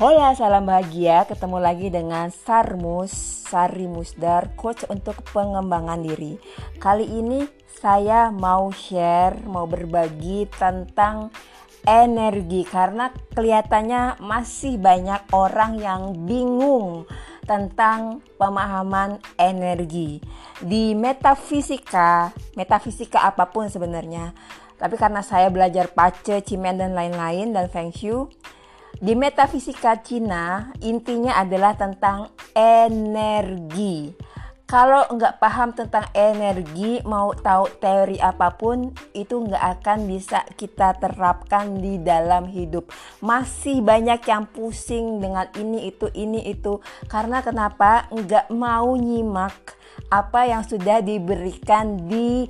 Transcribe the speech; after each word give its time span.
Hola, 0.00 0.32
salam 0.32 0.64
bahagia. 0.64 1.28
Ketemu 1.28 1.60
lagi 1.60 1.92
dengan 1.92 2.32
Sarmus, 2.32 3.12
Sari 3.44 3.84
Musdar, 3.84 4.56
coach 4.56 4.88
untuk 4.88 5.20
pengembangan 5.28 6.00
diri. 6.00 6.40
Kali 6.80 7.04
ini 7.04 7.44
saya 7.68 8.32
mau 8.32 8.72
share, 8.72 9.44
mau 9.44 9.68
berbagi 9.68 10.48
tentang 10.56 11.28
energi 11.84 12.64
karena 12.64 13.12
kelihatannya 13.36 14.24
masih 14.24 14.80
banyak 14.80 15.20
orang 15.36 15.76
yang 15.76 16.16
bingung 16.24 17.04
tentang 17.44 18.24
pemahaman 18.40 19.20
energi. 19.36 20.24
Di 20.64 20.96
metafisika, 20.96 22.32
metafisika 22.56 23.28
apa 23.28 23.52
pun 23.52 23.68
sebenarnya. 23.68 24.32
Tapi 24.80 24.96
karena 24.96 25.20
saya 25.20 25.52
belajar 25.52 25.92
pace, 25.92 26.40
cimen 26.40 26.80
dan 26.80 26.96
lain-lain 26.96 27.52
dan 27.52 27.68
feng 27.68 27.92
shui, 27.92 28.32
di 29.00 29.16
metafisika 29.16 29.96
Cina, 30.04 30.76
intinya 30.84 31.40
adalah 31.40 31.72
tentang 31.72 32.36
energi. 32.52 34.12
Kalau 34.68 35.02
nggak 35.10 35.42
paham 35.42 35.74
tentang 35.74 36.06
energi, 36.14 37.02
mau 37.02 37.34
tahu 37.34 37.66
teori 37.82 38.22
apa 38.22 38.54
pun, 38.54 38.92
itu 39.16 39.40
nggak 39.42 39.82
akan 39.82 40.06
bisa 40.06 40.46
kita 40.54 40.94
terapkan 41.00 41.80
di 41.80 41.98
dalam 41.98 42.46
hidup. 42.46 42.92
Masih 43.18 43.82
banyak 43.82 44.22
yang 44.28 44.46
pusing 44.46 45.18
dengan 45.18 45.50
ini 45.58 45.90
itu 45.90 46.06
ini 46.14 46.46
itu. 46.46 46.78
Karena 47.10 47.42
kenapa? 47.42 48.06
Nggak 48.14 48.52
mau 48.54 48.94
nyimak 48.94 49.74
apa 50.06 50.46
yang 50.46 50.62
sudah 50.62 51.02
diberikan 51.02 52.06
di 52.06 52.46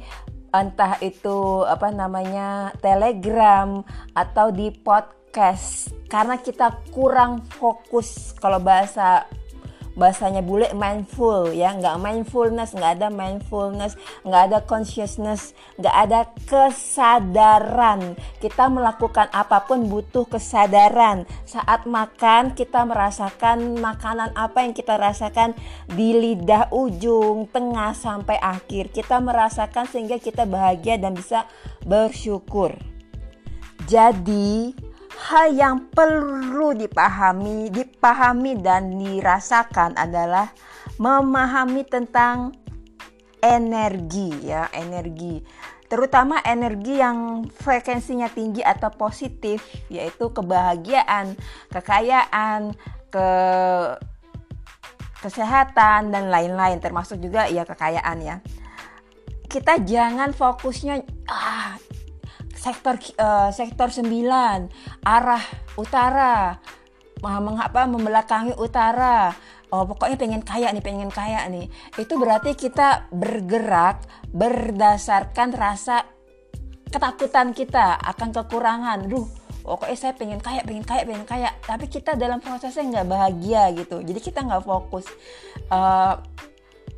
entah 0.50 0.98
itu 0.98 1.62
apa 1.62 1.94
namanya 1.94 2.74
telegram 2.82 3.86
atau 4.12 4.50
di 4.50 4.74
podcast 4.74 5.19
podcast. 5.30 5.94
Karena 6.10 6.42
kita 6.42 6.82
kurang 6.90 7.46
fokus 7.54 8.34
kalau 8.42 8.58
bahasa 8.58 9.30
bahasanya 9.94 10.42
bule 10.42 10.66
mindful 10.74 11.54
ya. 11.54 11.70
Nggak 11.70 12.02
mindfulness 12.02 12.74
nggak 12.74 12.98
ada 12.98 13.08
mindfulness 13.14 13.94
nggak 14.26 14.42
ada 14.50 14.58
consciousness 14.66 15.54
nggak 15.78 15.94
ada 15.94 16.20
kesadaran. 16.50 18.18
Kita 18.42 18.66
melakukan 18.66 19.30
apa 19.30 19.70
pun 19.70 19.86
butuh 19.86 20.26
kesadaran. 20.26 21.30
Saat 21.46 21.86
makan 21.86 22.58
kita 22.58 22.82
merasakan 22.82 23.78
makanan 23.78 24.34
apa 24.34 24.66
yang 24.66 24.74
kita 24.74 24.98
rasakan 24.98 25.54
di 25.86 26.10
lidah 26.10 26.74
ujung 26.74 27.46
tengah 27.54 27.94
sampai 27.94 28.34
akhir. 28.42 28.90
Kita 28.90 29.22
merasakan 29.22 29.86
sehingga 29.86 30.18
kita 30.18 30.42
bahagia 30.42 30.98
dan 30.98 31.14
bisa 31.14 31.46
bersyukur. 31.86 32.74
Jadi 33.86 34.89
hal 35.20 35.52
yang 35.52 35.92
perlu 35.92 36.72
dipahami, 36.72 37.68
dipahami 37.68 38.56
dan 38.56 38.96
dirasakan 38.96 39.92
adalah 40.00 40.48
memahami 40.96 41.84
tentang 41.84 42.56
energi 43.44 44.48
ya, 44.48 44.72
energi. 44.72 45.44
Terutama 45.90 46.40
energi 46.46 47.02
yang 47.02 47.50
frekuensinya 47.50 48.30
tinggi 48.30 48.62
atau 48.62 48.88
positif 48.94 49.60
yaitu 49.90 50.30
kebahagiaan, 50.30 51.34
kekayaan, 51.68 52.72
ke 53.10 53.28
kesehatan 55.20 56.14
dan 56.14 56.32
lain-lain 56.32 56.80
termasuk 56.80 57.20
juga 57.20 57.44
ya 57.50 57.66
kekayaan 57.68 58.18
ya. 58.22 58.36
Kita 59.50 59.82
jangan 59.82 60.30
fokusnya 60.30 61.19
sektor 62.60 63.00
uh, 63.16 63.48
sektor 63.48 63.88
9 63.88 64.04
arah 65.00 65.44
utara 65.80 66.60
mengapa 67.24 67.84
membelakangi 67.84 68.56
utara. 68.56 69.32
Oh 69.70 69.86
pokoknya 69.86 70.16
pengen 70.18 70.42
kaya 70.42 70.72
nih 70.72 70.84
pengen 70.84 71.12
kaya 71.12 71.46
nih. 71.48 71.68
Itu 71.96 72.20
berarti 72.20 72.56
kita 72.56 73.12
bergerak 73.12 74.04
berdasarkan 74.32 75.48
rasa 75.56 76.04
ketakutan 76.90 77.52
kita 77.56 77.96
akan 77.96 78.28
kekurangan. 78.34 79.08
Duh 79.08 79.28
pokoknya 79.62 79.96
saya 79.96 80.12
pengen 80.16 80.40
kaya 80.40 80.64
pengen 80.64 80.84
kaya 80.84 81.02
pengen 81.06 81.24
kaya. 81.28 81.48
Tapi 81.64 81.86
kita 81.86 82.16
dalam 82.16 82.40
prosesnya 82.42 83.00
nggak 83.00 83.08
bahagia 83.08 83.72
gitu. 83.76 84.00
Jadi 84.00 84.20
kita 84.20 84.42
nggak 84.42 84.64
fokus. 84.64 85.06
Uh, 85.70 86.18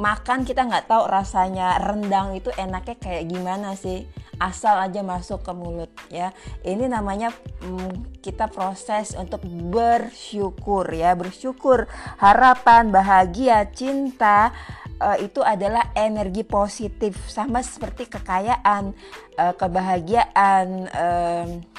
makan 0.01 0.49
kita 0.49 0.65
nggak 0.65 0.89
tahu 0.89 1.05
rasanya 1.05 1.77
rendang 1.83 2.33
itu 2.33 2.49
enaknya 2.57 2.97
kayak 2.97 3.29
gimana 3.29 3.77
sih 3.77 4.09
asal 4.43 4.83
aja 4.83 5.07
masuk 5.07 5.47
ke 5.47 5.53
mulut 5.55 5.93
ya. 6.11 6.35
Ini 6.67 6.91
namanya 6.91 7.31
hmm, 7.63 8.19
kita 8.19 8.51
proses 8.51 9.15
untuk 9.15 9.47
bersyukur 9.47 10.91
ya. 10.91 11.15
Bersyukur 11.15 11.87
harapan 12.19 12.91
bahagia 12.91 13.71
cinta 13.71 14.51
uh, 14.99 15.15
itu 15.23 15.39
adalah 15.47 15.95
energi 15.95 16.43
positif 16.43 17.15
sama 17.31 17.63
seperti 17.63 18.11
kekayaan 18.11 18.91
uh, 19.39 19.55
kebahagiaan 19.55 20.91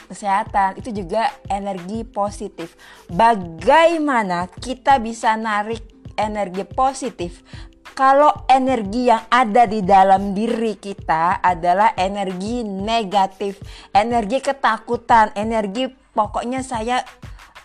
kesehatan 0.07 0.79
itu 0.79 1.03
juga 1.03 1.31
energi 1.51 2.07
positif. 2.07 2.79
Bagaimana 3.11 4.47
kita 4.47 5.03
bisa 5.03 5.35
narik 5.35 5.81
energi 6.13 6.63
positif 6.69 7.41
kalau 7.93 8.33
energi 8.49 9.07
yang 9.07 9.23
ada 9.29 9.69
di 9.69 9.85
dalam 9.85 10.33
diri 10.33 10.77
kita 10.77 11.39
adalah 11.39 11.93
energi 11.93 12.65
negatif, 12.65 13.61
energi 13.93 14.41
ketakutan, 14.41 15.29
energi 15.37 15.89
pokoknya 16.13 16.65
saya 16.65 17.05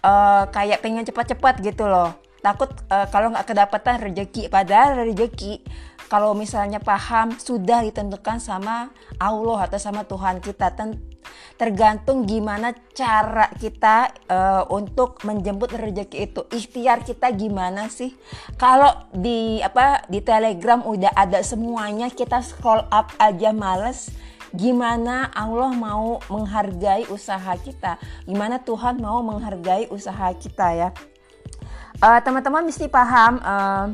uh, 0.04 0.44
kayak 0.52 0.84
pengen 0.84 1.08
cepat-cepat 1.08 1.64
gitu 1.64 1.88
loh. 1.88 2.12
Takut 2.44 2.70
uh, 2.92 3.08
kalau 3.10 3.34
nggak 3.34 3.48
kedapatan 3.48 3.98
rezeki, 3.98 4.52
padahal 4.52 5.02
rezeki 5.08 5.64
kalau 6.08 6.32
misalnya 6.32 6.80
paham 6.80 7.36
sudah 7.36 7.84
ditentukan 7.84 8.40
sama 8.40 8.88
Allah 9.20 9.68
atau 9.68 9.76
sama 9.76 10.08
Tuhan 10.08 10.40
kita 10.40 10.72
tergantung 11.58 12.22
gimana 12.22 12.70
cara 12.94 13.50
kita 13.58 14.14
uh, 14.30 14.64
untuk 14.70 15.18
menjemput 15.26 15.74
rezeki 15.74 16.18
itu. 16.30 16.40
Ikhtiar 16.54 17.02
kita 17.02 17.30
gimana 17.34 17.90
sih? 17.90 18.14
Kalau 18.54 19.10
di 19.10 19.58
apa 19.58 20.06
di 20.06 20.22
telegram 20.22 20.86
udah 20.86 21.10
ada 21.18 21.42
semuanya 21.42 22.08
kita 22.08 22.40
scroll 22.40 22.86
up 22.88 23.10
aja 23.18 23.50
males. 23.50 24.10
Gimana 24.48 25.28
Allah 25.36 25.76
mau 25.76 26.24
menghargai 26.32 27.04
usaha 27.12 27.52
kita? 27.60 28.00
Gimana 28.24 28.56
Tuhan 28.64 28.96
mau 28.96 29.20
menghargai 29.20 29.92
usaha 29.92 30.32
kita 30.32 30.72
ya? 30.72 30.88
Uh, 31.98 32.16
teman-teman 32.22 32.64
mesti 32.64 32.86
paham 32.88 33.42
uh, 33.42 33.92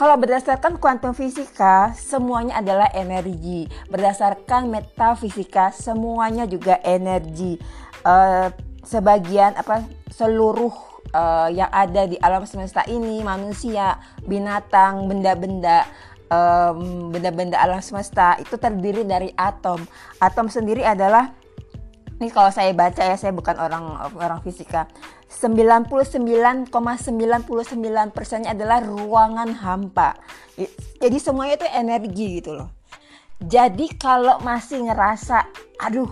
kalau 0.00 0.16
berdasarkan 0.16 0.80
kuantum 0.80 1.12
fisika, 1.12 1.92
semuanya 1.92 2.64
adalah 2.64 2.88
energi. 2.96 3.68
Berdasarkan 3.92 4.72
metafisika, 4.72 5.76
semuanya 5.76 6.48
juga 6.48 6.80
energi. 6.80 7.60
Uh, 8.00 8.48
sebagian 8.80 9.52
apa 9.60 9.84
seluruh 10.08 10.72
uh, 11.12 11.52
yang 11.52 11.68
ada 11.68 12.08
di 12.08 12.16
alam 12.16 12.48
semesta 12.48 12.80
ini, 12.88 13.20
manusia, 13.20 14.00
binatang, 14.24 15.04
benda-benda, 15.04 15.84
um, 16.32 17.12
benda-benda 17.12 17.60
alam 17.60 17.84
semesta 17.84 18.40
itu 18.40 18.56
terdiri 18.56 19.04
dari 19.04 19.28
atom. 19.36 19.84
Atom 20.16 20.48
sendiri 20.48 20.80
adalah 20.80 21.36
ini 22.24 22.32
kalau 22.32 22.48
saya 22.48 22.72
baca 22.72 23.04
ya 23.04 23.20
saya 23.20 23.36
bukan 23.36 23.60
orang 23.60 23.84
orang 24.16 24.40
fisika 24.40 24.88
99,99% 25.30 26.74
persennya 28.10 28.50
adalah 28.50 28.82
ruangan 28.82 29.54
hampa. 29.62 30.18
Jadi 30.98 31.16
semuanya 31.22 31.54
itu 31.62 31.68
energi 31.70 32.26
gitu 32.42 32.58
loh. 32.58 32.74
Jadi 33.40 33.94
kalau 33.96 34.42
masih 34.42 34.84
ngerasa 34.84 35.48
aduh 35.80 36.10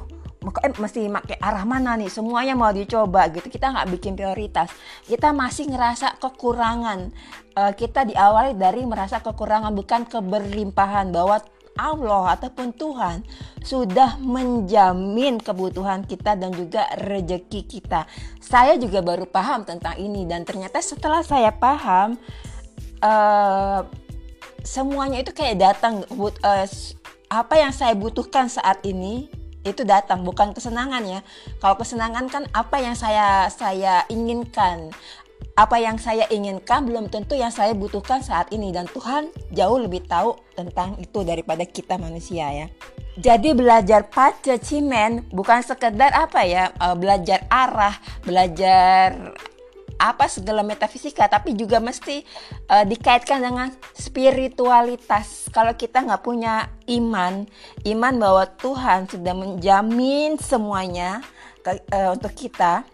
eh, 0.64 0.72
mesti 0.72 1.10
pakai 1.10 1.36
arah 1.42 1.66
mana 1.66 1.98
nih? 1.98 2.08
Semuanya 2.08 2.54
mau 2.54 2.70
dicoba 2.72 3.28
gitu 3.28 3.50
kita 3.50 3.74
nggak 3.74 3.88
bikin 3.98 4.14
prioritas. 4.14 4.70
Kita 5.04 5.34
masih 5.34 5.68
ngerasa 5.68 6.16
kekurangan. 6.22 7.12
Uh, 7.58 7.74
kita 7.74 8.06
diawali 8.06 8.54
dari 8.54 8.86
merasa 8.86 9.18
kekurangan 9.18 9.74
bukan 9.74 10.06
keberlimpahan 10.06 11.10
bahwa 11.10 11.42
Allah 11.78 12.34
ataupun 12.34 12.74
Tuhan 12.74 13.22
sudah 13.62 14.18
menjamin 14.18 15.38
kebutuhan 15.38 16.02
kita 16.02 16.34
dan 16.34 16.50
juga 16.50 16.90
rejeki 16.98 17.64
kita. 17.64 18.04
Saya 18.42 18.74
juga 18.76 18.98
baru 19.00 19.24
paham 19.30 19.62
tentang 19.62 19.94
ini 19.96 20.26
dan 20.26 20.42
ternyata 20.42 20.82
setelah 20.82 21.22
saya 21.22 21.54
paham 21.54 22.18
uh, 23.00 23.86
semuanya 24.66 25.22
itu 25.22 25.30
kayak 25.30 25.62
datang 25.62 26.02
uh, 26.10 26.66
apa 27.28 27.54
yang 27.54 27.70
saya 27.70 27.94
butuhkan 27.94 28.50
saat 28.50 28.82
ini 28.82 29.30
itu 29.66 29.84
datang 29.84 30.24
bukan 30.24 30.56
kesenangan 30.56 31.04
ya. 31.04 31.20
Kalau 31.60 31.76
kesenangan 31.76 32.26
kan 32.32 32.44
apa 32.56 32.76
yang 32.80 32.96
saya 32.96 33.46
saya 33.52 34.02
inginkan, 34.08 34.90
apa 35.58 35.82
yang 35.82 35.98
saya 35.98 36.22
inginkan 36.30 36.86
belum 36.86 37.10
tentu 37.10 37.34
yang 37.34 37.50
saya 37.50 37.74
butuhkan 37.74 38.22
saat 38.22 38.54
ini 38.54 38.70
dan 38.70 38.86
Tuhan 38.86 39.34
jauh 39.50 39.82
lebih 39.82 40.06
tahu 40.06 40.38
tentang 40.54 40.94
itu 41.02 41.26
daripada 41.26 41.66
kita 41.66 41.98
manusia 41.98 42.46
ya. 42.54 42.66
Jadi 43.18 43.50
belajar 43.58 44.06
pace 44.06 44.62
cimen 44.62 45.26
bukan 45.34 45.58
sekedar 45.66 46.14
apa 46.14 46.46
ya 46.46 46.70
eh, 46.70 46.94
belajar 46.94 47.42
arah, 47.50 47.98
belajar 48.22 49.34
apa 49.98 50.30
segala 50.30 50.62
metafisika 50.62 51.26
tapi 51.26 51.58
juga 51.58 51.82
mesti 51.82 52.22
uh, 52.70 52.86
dikaitkan 52.86 53.42
dengan 53.42 53.74
spiritualitas 53.98 55.50
kalau 55.50 55.74
kita 55.74 56.06
nggak 56.06 56.22
punya 56.22 56.70
iman 56.86 57.42
iman 57.82 58.14
bahwa 58.14 58.46
Tuhan 58.62 59.10
sudah 59.10 59.34
menjamin 59.34 60.38
semuanya 60.38 61.18
ke, 61.66 61.82
uh, 61.90 62.14
untuk 62.14 62.30
kita 62.30 62.86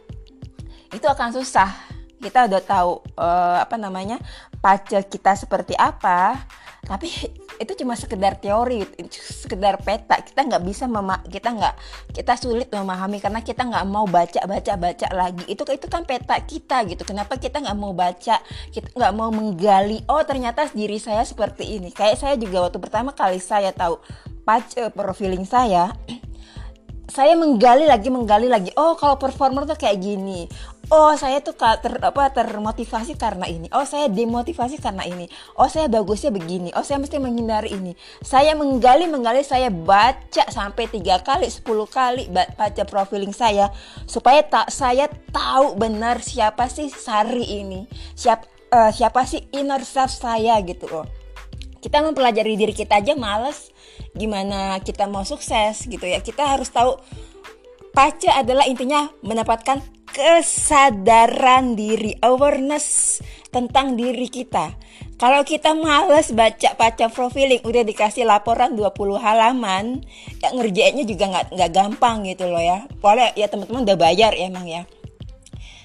itu 0.96 1.05
akan 1.05 1.37
susah 1.37 1.94
kita 2.25 2.49
udah 2.49 2.62
tahu 2.65 3.05
uh, 3.21 3.61
apa 3.61 3.76
namanya 3.76 4.17
pace 4.65 5.05
kita 5.05 5.37
seperti 5.37 5.76
apa 5.76 6.41
tapi 6.85 7.09
itu 7.62 7.73
cuma 7.81 7.97
sekedar 7.97 8.37
teori 8.38 8.85
sekedar 9.11 9.81
peta. 9.81 10.21
Kita 10.21 10.44
nggak 10.44 10.62
bisa 10.62 10.85
mema 10.85 11.19
kita 11.25 11.50
nggak 11.56 11.75
kita 12.12 12.32
sulit 12.37 12.69
memahami 12.71 13.19
karena 13.19 13.41
kita 13.41 13.65
nggak 13.65 13.85
mau 13.88 14.05
baca 14.05 14.44
baca 14.44 14.73
baca 14.76 15.09
lagi. 15.11 15.44
Itu 15.49 15.65
itu 15.73 15.87
kan 15.88 16.05
peta 16.05 16.37
kita 16.44 16.85
gitu. 16.87 17.03
Kenapa 17.03 17.41
kita 17.41 17.65
nggak 17.65 17.79
mau 17.79 17.97
baca? 17.97 18.38
Kita 18.71 18.88
nggak 18.93 19.12
mau 19.17 19.32
menggali 19.32 20.05
oh 20.06 20.23
ternyata 20.23 20.69
diri 20.71 21.00
saya 21.00 21.25
seperti 21.25 21.81
ini. 21.81 21.91
Kayak 21.91 22.21
saya 22.21 22.35
juga 22.37 22.69
waktu 22.69 22.79
pertama 22.79 23.11
kali 23.17 23.41
saya 23.41 23.73
tahu 23.73 23.99
pace 24.44 24.93
profiling 24.93 25.49
saya 25.49 25.88
saya 27.14 27.38
menggali 27.38 27.87
lagi 27.87 28.11
menggali 28.11 28.50
lagi. 28.50 28.75
Oh 28.75 28.99
kalau 28.99 29.14
performer 29.14 29.62
tuh 29.70 29.78
kayak 29.78 30.02
gini. 30.02 30.50
Oh 30.90 31.14
saya 31.14 31.38
tuh 31.38 31.55
ter, 31.55 31.94
apa 32.02 32.34
termotivasi 32.34 33.14
karena 33.14 33.46
ini. 33.46 33.70
Oh 33.70 33.87
saya 33.87 34.11
demotivasi 34.11 34.82
karena 34.82 35.06
ini. 35.06 35.31
Oh 35.55 35.70
saya 35.70 35.87
bagusnya 35.87 36.34
begini. 36.34 36.75
Oh 36.75 36.82
saya 36.82 36.99
mesti 36.99 37.22
menghindari 37.22 37.70
ini. 37.70 37.94
Saya 38.19 38.58
menggali 38.58 39.06
menggali 39.06 39.46
saya 39.46 39.70
baca 39.70 40.44
sampai 40.50 40.90
tiga 40.90 41.22
kali 41.22 41.46
10 41.46 41.62
kali 41.87 42.26
baca 42.34 42.82
profiling 42.82 43.32
saya 43.32 43.70
supaya 44.11 44.43
tak 44.43 44.75
saya 44.75 45.06
tahu 45.31 45.78
benar 45.78 46.19
siapa 46.19 46.66
sih 46.66 46.90
Sari 46.90 47.62
ini. 47.62 47.87
Siap 48.19 48.40
uh, 48.75 48.90
siapa 48.90 49.22
sih 49.22 49.46
inner 49.55 49.87
self 49.87 50.11
saya 50.11 50.58
gitu 50.66 50.90
loh 50.90 51.24
kita 51.85 52.01
mempelajari 52.01 52.57
diri 52.57 52.73
kita 52.73 53.05
aja 53.05 53.13
males 53.13 53.69
gimana 54.17 54.81
kita 54.81 55.05
mau 55.05 55.29
sukses 55.29 55.85
gitu 55.85 56.09
ya 56.09 56.25
kita 56.25 56.57
harus 56.57 56.73
tahu 56.73 56.97
paca 57.93 58.41
adalah 58.41 58.65
intinya 58.65 59.13
mendapatkan 59.21 59.85
kesadaran 60.15 61.75
diri, 61.75 62.15
awareness 62.23 63.19
tentang 63.51 63.99
diri 63.99 64.31
kita. 64.31 64.79
Kalau 65.15 65.43
kita 65.47 65.75
males 65.75 66.31
baca-baca 66.31 67.07
profiling, 67.11 67.63
udah 67.63 67.83
dikasih 67.87 68.27
laporan 68.27 68.75
20 68.75 69.19
halaman, 69.19 70.03
ya 70.43 70.51
ngerjainnya 70.55 71.07
juga 71.07 71.25
nggak 71.31 71.47
nggak 71.55 71.71
gampang 71.71 72.27
gitu 72.27 72.51
loh 72.51 72.63
ya. 72.63 72.87
Boleh 72.99 73.31
ya 73.39 73.47
teman-teman 73.47 73.87
udah 73.87 73.99
bayar 73.99 74.35
ya 74.35 74.51
emang 74.51 74.67
ya. 74.67 74.83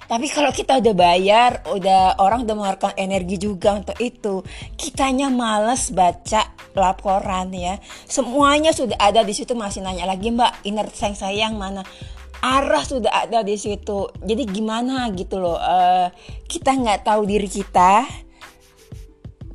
Tapi 0.10 0.26
kalau 0.34 0.50
kita 0.50 0.82
udah 0.82 0.96
bayar, 0.98 1.62
udah 1.70 2.18
orang 2.18 2.42
udah 2.42 2.56
mengeluarkan 2.58 2.98
energi 2.98 3.38
juga 3.38 3.78
untuk 3.78 3.94
itu, 4.02 4.42
kitanya 4.74 5.30
males 5.30 5.94
baca 5.94 6.50
laporan 6.74 7.54
ya. 7.54 7.78
Semuanya 8.10 8.74
sudah 8.74 8.98
ada 8.98 9.22
di 9.22 9.38
situ 9.38 9.54
masih 9.54 9.86
nanya 9.86 10.10
lagi 10.10 10.34
Mbak, 10.34 10.66
inner 10.66 10.90
sayang 10.90 11.14
sayang 11.14 11.54
mana? 11.62 11.86
arah 12.40 12.84
sudah 12.88 13.28
ada 13.28 13.44
di 13.44 13.60
situ 13.60 14.08
jadi 14.24 14.48
gimana 14.48 15.12
gitu 15.12 15.44
loh 15.44 15.60
uh, 15.60 16.08
kita 16.48 16.72
nggak 16.72 17.04
tahu 17.04 17.28
diri 17.28 17.52
kita 17.52 18.08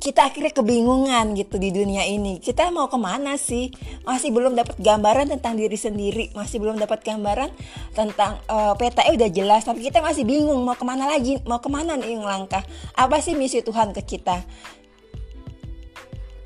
kita 0.05 0.29
akhirnya 0.29 0.53
kebingungan 0.53 1.33
gitu 1.33 1.57
di 1.57 1.73
dunia 1.73 2.05
ini. 2.05 2.37
Kita 2.37 2.69
mau 2.69 2.85
ke 2.85 2.93
mana 2.93 3.41
sih? 3.41 3.73
Masih 4.05 4.29
belum 4.29 4.53
dapat 4.53 4.77
gambaran 4.77 5.33
tentang 5.33 5.57
diri 5.57 5.73
sendiri. 5.73 6.29
Masih 6.37 6.61
belum 6.61 6.77
dapat 6.77 7.01
gambaran 7.01 7.49
tentang 7.97 8.37
uh, 8.45 8.77
peta 8.77 9.01
udah 9.09 9.29
jelas. 9.33 9.65
Tapi 9.65 9.81
kita 9.81 10.05
masih 10.05 10.21
bingung 10.21 10.61
mau 10.61 10.77
ke 10.77 10.85
mana 10.85 11.09
lagi 11.09 11.41
mau 11.49 11.57
ke 11.57 11.73
mana 11.73 11.97
nih 11.97 12.21
yang 12.21 12.21
langkah. 12.21 12.61
Apa 12.93 13.17
sih 13.17 13.33
misi 13.33 13.65
Tuhan 13.65 13.97
ke 13.97 14.05
kita? 14.05 14.45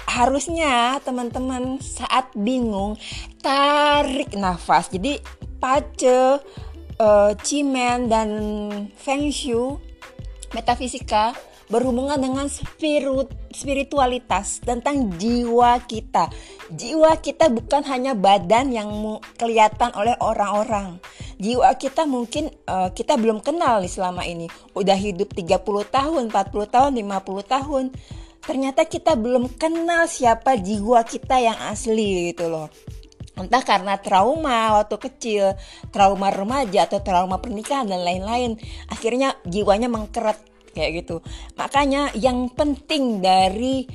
Harusnya 0.07 1.03
teman-teman 1.03 1.83
saat 1.83 2.31
bingung 2.39 2.95
tarik 3.43 4.39
nafas. 4.39 4.87
Jadi 4.87 5.19
pace, 5.59 6.39
uh, 6.95 7.31
cimen 7.43 8.07
dan 8.07 8.29
feng 8.95 9.27
shui, 9.27 9.75
metafisika 10.55 11.35
berhubungan 11.69 12.17
dengan 12.17 12.49
spirit, 12.49 13.29
spiritualitas 13.53 14.59
tentang 14.65 15.13
jiwa 15.15 15.77
kita. 15.85 16.33
Jiwa 16.73 17.13
kita 17.21 17.53
bukan 17.53 17.85
hanya 17.85 18.17
badan 18.17 18.73
yang 18.73 18.89
kelihatan 19.37 19.93
oleh 19.93 20.17
orang-orang. 20.17 20.97
Jiwa 21.37 21.77
kita 21.77 22.09
mungkin 22.09 22.49
uh, 22.65 22.89
kita 22.91 23.15
belum 23.15 23.45
kenal 23.45 23.85
nih 23.85 23.93
selama 23.93 24.25
ini. 24.25 24.49
Udah 24.73 24.97
hidup 24.97 25.31
30 25.31 25.61
tahun, 25.93 26.23
40 26.33 26.73
tahun, 26.73 26.91
50 26.97 27.53
tahun. 27.53 27.85
Ternyata 28.43 28.81
kita 28.89 29.13
belum 29.13 29.53
kenal 29.61 30.09
siapa 30.09 30.57
jiwa 30.57 31.05
kita 31.05 31.37
yang 31.37 31.57
asli 31.69 32.33
gitu 32.33 32.49
loh 32.49 32.67
entah 33.39 33.63
karena 33.63 33.95
trauma 33.95 34.75
waktu 34.75 34.99
kecil, 34.99 35.55
trauma 35.95 36.27
remaja 36.27 36.91
atau 36.91 36.99
trauma 36.99 37.39
pernikahan 37.39 37.87
dan 37.87 38.03
lain-lain, 38.03 38.59
akhirnya 38.91 39.39
jiwanya 39.47 39.87
mengkeret 39.87 40.48
kayak 40.73 41.05
gitu. 41.05 41.21
Makanya 41.57 42.13
yang 42.17 42.49
penting 42.53 43.19
dari 43.19 43.85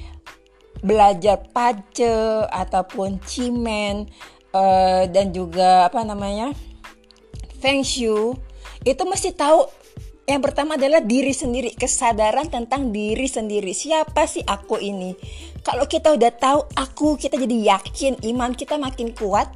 belajar 0.84 1.40
pace 1.48 2.44
ataupun 2.52 3.22
cimen 3.24 4.04
uh, 4.52 5.08
dan 5.08 5.32
juga 5.32 5.88
apa 5.88 6.04
namanya 6.04 6.52
feng 7.64 7.80
shui 7.80 8.36
itu 8.84 9.02
mesti 9.08 9.32
tahu 9.32 9.64
yang 10.24 10.40
pertama 10.40 10.80
adalah 10.80 11.04
diri 11.04 11.36
sendiri, 11.36 11.76
kesadaran 11.76 12.48
tentang 12.48 12.88
diri 12.88 13.28
sendiri. 13.28 13.76
Siapa 13.76 14.24
sih 14.24 14.40
aku 14.40 14.80
ini? 14.80 15.12
Kalau 15.60 15.84
kita 15.84 16.16
udah 16.16 16.32
tahu 16.32 16.60
aku, 16.72 17.20
kita 17.20 17.36
jadi 17.36 17.76
yakin 17.76 18.24
iman 18.32 18.56
kita 18.56 18.80
makin 18.80 19.12
kuat. 19.12 19.52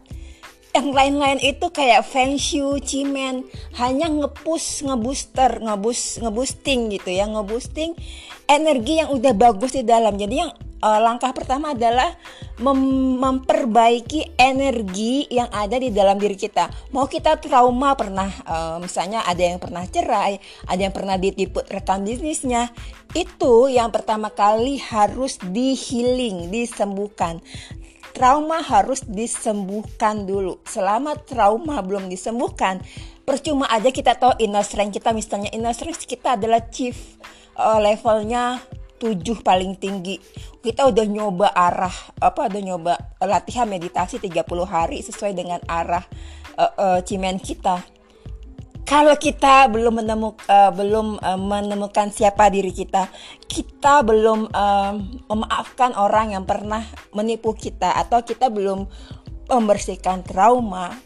Yang 0.79 0.95
lain-lain 0.95 1.43
itu 1.43 1.67
kayak 1.75 2.07
feng 2.07 2.39
shui, 2.39 2.79
cimen, 2.79 3.43
hanya 3.83 4.07
ngepus, 4.07 4.87
ngebooster, 4.87 5.59
ngebus, 5.59 6.23
ngeboosting 6.23 6.95
gitu 6.95 7.11
ya, 7.11 7.27
ngeboosting 7.27 7.99
energi 8.47 9.03
yang 9.03 9.11
udah 9.11 9.35
bagus 9.35 9.75
di 9.75 9.83
dalam. 9.83 10.15
Jadi 10.15 10.39
yang 10.39 10.55
uh, 10.79 11.03
langkah 11.03 11.35
pertama 11.35 11.75
adalah 11.75 12.15
mem 12.63 12.79
memperbaiki 13.19 14.39
energi 14.39 15.27
yang 15.27 15.51
ada 15.51 15.83
di 15.83 15.91
dalam 15.91 16.15
diri 16.15 16.39
kita. 16.39 16.71
Mau 16.95 17.11
kita 17.11 17.43
trauma 17.43 17.99
pernah, 17.99 18.31
uh, 18.47 18.79
misalnya 18.79 19.27
ada 19.27 19.43
yang 19.43 19.59
pernah 19.59 19.83
cerai, 19.83 20.39
ada 20.63 20.79
yang 20.79 20.95
pernah 20.95 21.19
ditipu 21.19 21.59
rekan 21.67 22.07
bisnisnya, 22.07 22.71
itu 23.19 23.67
yang 23.67 23.91
pertama 23.91 24.31
kali 24.31 24.79
harus 24.79 25.43
di 25.43 25.75
healing, 25.75 26.55
disembuhkan. 26.55 27.43
Trauma 28.19 28.59
harus 28.59 29.07
disembuhkan 29.07 30.27
dulu. 30.27 30.59
Selama 30.67 31.15
trauma 31.15 31.79
belum 31.87 32.11
disembuhkan, 32.11 32.83
percuma 33.23 33.71
aja 33.71 33.95
kita 33.95 34.19
tahu 34.19 34.35
inner 34.43 34.67
strength 34.67 34.99
kita. 34.99 35.15
Misalnya 35.15 35.55
inner 35.55 35.71
strength 35.71 36.03
kita 36.03 36.35
adalah 36.35 36.67
chief 36.67 36.99
uh, 37.55 37.79
levelnya 37.79 38.59
tujuh 38.99 39.47
paling 39.47 39.79
tinggi. 39.79 40.19
Kita 40.59 40.91
udah 40.91 41.07
nyoba 41.07 41.55
arah 41.55 41.95
apa 42.19 42.51
udah 42.51 42.59
nyoba 42.59 42.95
latihan 43.23 43.71
meditasi 43.71 44.19
30 44.19 44.43
hari 44.67 44.99
sesuai 44.99 45.39
dengan 45.39 45.63
arah 45.71 46.03
uh, 46.59 46.75
uh, 46.75 46.99
cimen 47.07 47.39
kita 47.39 47.98
kalau 48.89 49.13
kita 49.21 49.69
belum 49.69 50.01
menemukan 50.01 50.49
uh, 50.49 50.73
belum 50.73 51.21
uh, 51.21 51.37
menemukan 51.37 52.09
siapa 52.09 52.49
diri 52.49 52.73
kita 52.73 53.13
kita 53.45 54.01
belum 54.01 54.49
uh, 54.49 54.97
memaafkan 55.29 55.93
orang 55.93 56.33
yang 56.33 56.49
pernah 56.49 56.81
menipu 57.13 57.53
kita 57.53 57.93
atau 57.93 58.25
kita 58.25 58.49
belum 58.49 58.89
membersihkan 59.53 60.25
trauma 60.25 60.97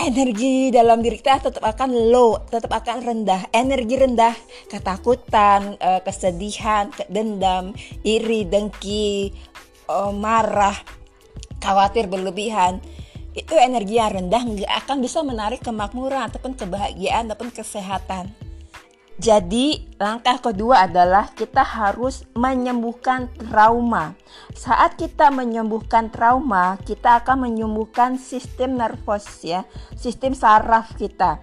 energi 0.00 0.72
dalam 0.72 1.04
diri 1.04 1.20
kita 1.20 1.52
tetap 1.52 1.64
akan 1.64 1.92
low, 2.08 2.40
tetap 2.48 2.72
akan 2.72 3.04
rendah. 3.04 3.52
Energi 3.52 4.00
rendah, 4.00 4.32
ketakutan, 4.72 5.76
eh, 5.76 6.00
kesedihan, 6.00 6.88
dendam, 7.12 7.76
iri, 8.00 8.48
dengki, 8.48 9.30
eh, 9.88 10.12
marah, 10.16 10.76
khawatir 11.60 12.08
berlebihan. 12.08 12.80
Itu 13.30 13.54
energi 13.54 13.98
yang 13.98 14.10
rendah 14.10 14.42
nggak 14.42 14.72
akan 14.86 14.96
bisa 14.98 15.22
menarik 15.22 15.62
kemakmuran 15.62 16.26
ataupun 16.30 16.58
kebahagiaan 16.58 17.30
ataupun 17.30 17.54
kesehatan. 17.54 18.30
Jadi, 19.20 19.84
langkah 20.00 20.40
kedua 20.40 20.88
adalah 20.88 21.28
kita 21.36 21.60
harus 21.60 22.24
menyembuhkan 22.32 23.28
trauma. 23.36 24.16
Saat 24.56 24.96
kita 24.96 25.28
menyembuhkan 25.28 26.08
trauma, 26.08 26.80
kita 26.88 27.20
akan 27.20 27.44
menyembuhkan 27.44 28.16
sistem 28.16 28.80
nervos 28.80 29.44
ya, 29.44 29.68
sistem 29.92 30.32
saraf 30.32 30.96
kita. 30.96 31.36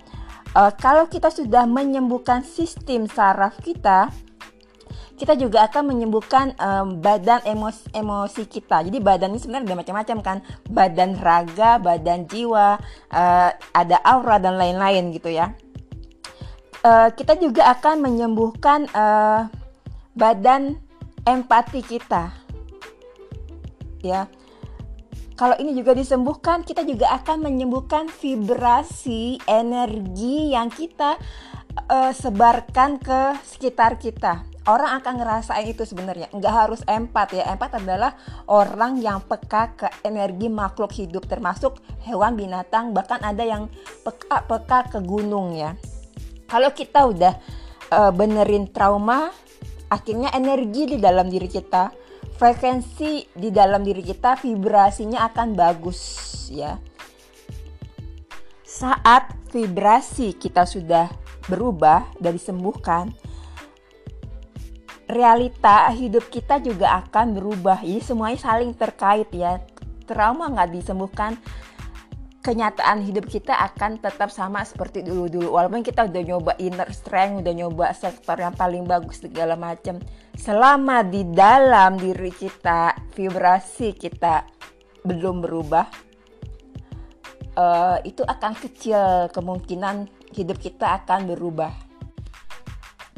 Uh, 0.57 0.73
kalau 0.73 1.05
kita 1.05 1.29
sudah 1.29 1.69
menyembuhkan 1.69 2.41
sistem 2.41 3.05
saraf 3.05 3.61
kita, 3.61 4.09
kita 5.17 5.33
juga 5.33 5.65
akan 5.65 5.97
menyembuhkan 5.97 6.53
um, 6.61 7.01
badan 7.01 7.41
emosi, 7.43 7.89
emosi 7.91 8.45
kita. 8.45 8.85
Jadi 8.85 9.01
badan 9.01 9.33
ini 9.33 9.41
sebenarnya 9.41 9.73
ada 9.73 9.79
macam-macam 9.81 10.17
kan, 10.21 10.37
badan 10.69 11.17
raga, 11.17 11.81
badan 11.81 12.29
jiwa, 12.29 12.77
uh, 13.09 13.49
ada 13.73 13.97
aura 14.05 14.37
dan 14.37 14.61
lain-lain 14.61 15.09
gitu 15.11 15.33
ya 15.33 15.57
uh, 16.87 17.09
kita 17.13 17.39
juga 17.39 17.71
akan 17.73 18.03
menyembuhkan 18.03 18.87
uh, 18.95 19.49
badan 20.13 20.77
empati 21.27 21.81
kita. 21.83 22.31
Ya. 24.01 24.29
Kalau 25.37 25.53
ini 25.61 25.77
juga 25.77 25.93
disembuhkan, 25.93 26.65
kita 26.65 26.81
juga 26.81 27.13
akan 27.13 27.45
menyembuhkan 27.45 28.09
vibrasi 28.09 29.37
energi 29.45 30.57
yang 30.57 30.73
kita 30.73 31.21
uh, 31.85 32.09
sebarkan 32.09 32.97
ke 32.97 33.37
sekitar 33.45 34.01
kita. 34.01 34.56
Orang 34.67 34.99
akan 34.99 35.23
ngerasain 35.23 35.63
itu 35.71 35.87
sebenarnya. 35.87 36.27
Nggak 36.35 36.53
harus 36.53 36.83
empat 36.83 37.39
ya. 37.39 37.47
Empat 37.55 37.79
adalah 37.79 38.19
orang 38.51 38.99
yang 38.99 39.23
peka 39.23 39.79
ke 39.79 39.87
energi 40.03 40.51
makhluk 40.51 40.91
hidup, 40.91 41.23
termasuk 41.23 41.79
hewan, 42.03 42.35
binatang, 42.35 42.91
bahkan 42.91 43.23
ada 43.23 43.47
yang 43.47 43.71
peka-peka 44.03 44.91
ke 44.91 44.99
gunung 44.99 45.55
ya. 45.55 45.71
Kalau 46.51 46.75
kita 46.75 47.07
udah 47.07 47.33
uh, 47.95 48.11
benerin 48.11 48.67
trauma, 48.67 49.31
akhirnya 49.87 50.35
energi 50.35 50.95
di 50.95 50.97
dalam 50.99 51.31
diri 51.31 51.47
kita 51.47 52.07
frekuensi 52.37 53.33
di 53.33 53.49
dalam 53.49 53.81
diri 53.81 54.05
kita 54.05 54.37
vibrasinya 54.37 55.25
akan 55.25 55.57
bagus 55.57 55.99
ya. 56.53 56.77
Saat 58.61 59.49
vibrasi 59.49 60.37
kita 60.37 60.69
sudah 60.69 61.09
berubah 61.49 62.13
dan 62.21 62.37
disembuhkan, 62.37 63.09
realita 65.07 65.87
hidup 65.95 66.27
kita 66.27 66.59
juga 66.59 67.03
akan 67.03 67.35
berubah. 67.35 67.79
Jadi 67.81 68.03
semuanya 68.03 68.39
saling 68.39 68.75
terkait 68.75 69.31
ya. 69.31 69.63
Trauma 70.07 70.47
nggak 70.47 70.71
disembuhkan, 70.71 71.35
kenyataan 72.47 73.03
hidup 73.03 73.27
kita 73.27 73.51
akan 73.51 73.99
tetap 73.99 74.31
sama 74.31 74.63
seperti 74.63 75.03
dulu-dulu 75.03 75.51
walaupun 75.51 75.83
kita 75.83 76.07
udah 76.07 76.23
nyoba 76.23 76.55
inner 76.63 76.87
strength 76.95 77.43
udah 77.43 77.51
nyoba 77.51 77.91
sektor 77.91 78.39
yang 78.39 78.55
paling 78.55 78.87
bagus 78.87 79.19
segala 79.19 79.59
macam 79.59 79.99
selama 80.31 81.03
di 81.03 81.27
dalam 81.27 81.99
diri 81.99 82.31
kita 82.31 82.95
vibrasi 83.11 83.91
kita 83.99 84.47
belum 85.03 85.43
berubah 85.43 85.91
uh, 87.59 87.99
itu 88.07 88.23
akan 88.23 88.55
kecil 88.55 89.27
kemungkinan 89.35 90.07
hidup 90.31 90.55
kita 90.63 91.03
akan 91.03 91.27
berubah 91.27 91.75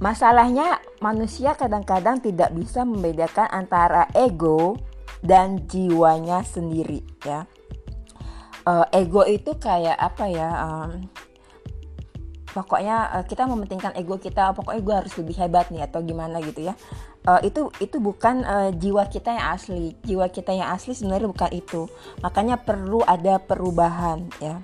masalahnya 0.02 0.82
manusia 1.00 1.56
kadang-kadang 1.56 2.20
tidak 2.20 2.52
bisa 2.56 2.84
membedakan 2.84 3.48
antara 3.52 4.08
ego 4.16 4.80
dan 5.24 5.68
jiwanya 5.68 6.44
sendiri 6.44 7.04
ya. 7.24 7.48
Uh, 8.68 8.86
ego 8.94 9.26
itu 9.26 9.56
kayak 9.58 9.98
apa 9.98 10.30
ya 10.30 10.50
um, 10.62 11.10
pokoknya 12.54 13.18
uh, 13.18 13.26
kita 13.26 13.48
mementingkan 13.48 13.96
ego 13.98 14.20
kita 14.20 14.54
pokoknya 14.54 14.82
gue 14.84 14.96
harus 15.04 15.14
lebih 15.18 15.36
hebat 15.42 15.72
nih 15.74 15.88
atau 15.88 16.04
gimana 16.04 16.44
gitu 16.44 16.70
ya. 16.70 16.76
Uh, 17.28 17.40
itu 17.44 17.68
itu 17.84 18.00
bukan 18.00 18.44
uh, 18.48 18.72
jiwa 18.72 19.08
kita 19.08 19.36
yang 19.36 19.48
asli. 19.56 19.96
Jiwa 20.04 20.28
kita 20.32 20.52
yang 20.56 20.72
asli 20.72 20.96
sebenarnya 20.96 21.32
bukan 21.32 21.52
itu. 21.52 21.82
Makanya 22.24 22.60
perlu 22.60 23.04
ada 23.04 23.40
perubahan 23.40 24.28
ya 24.40 24.60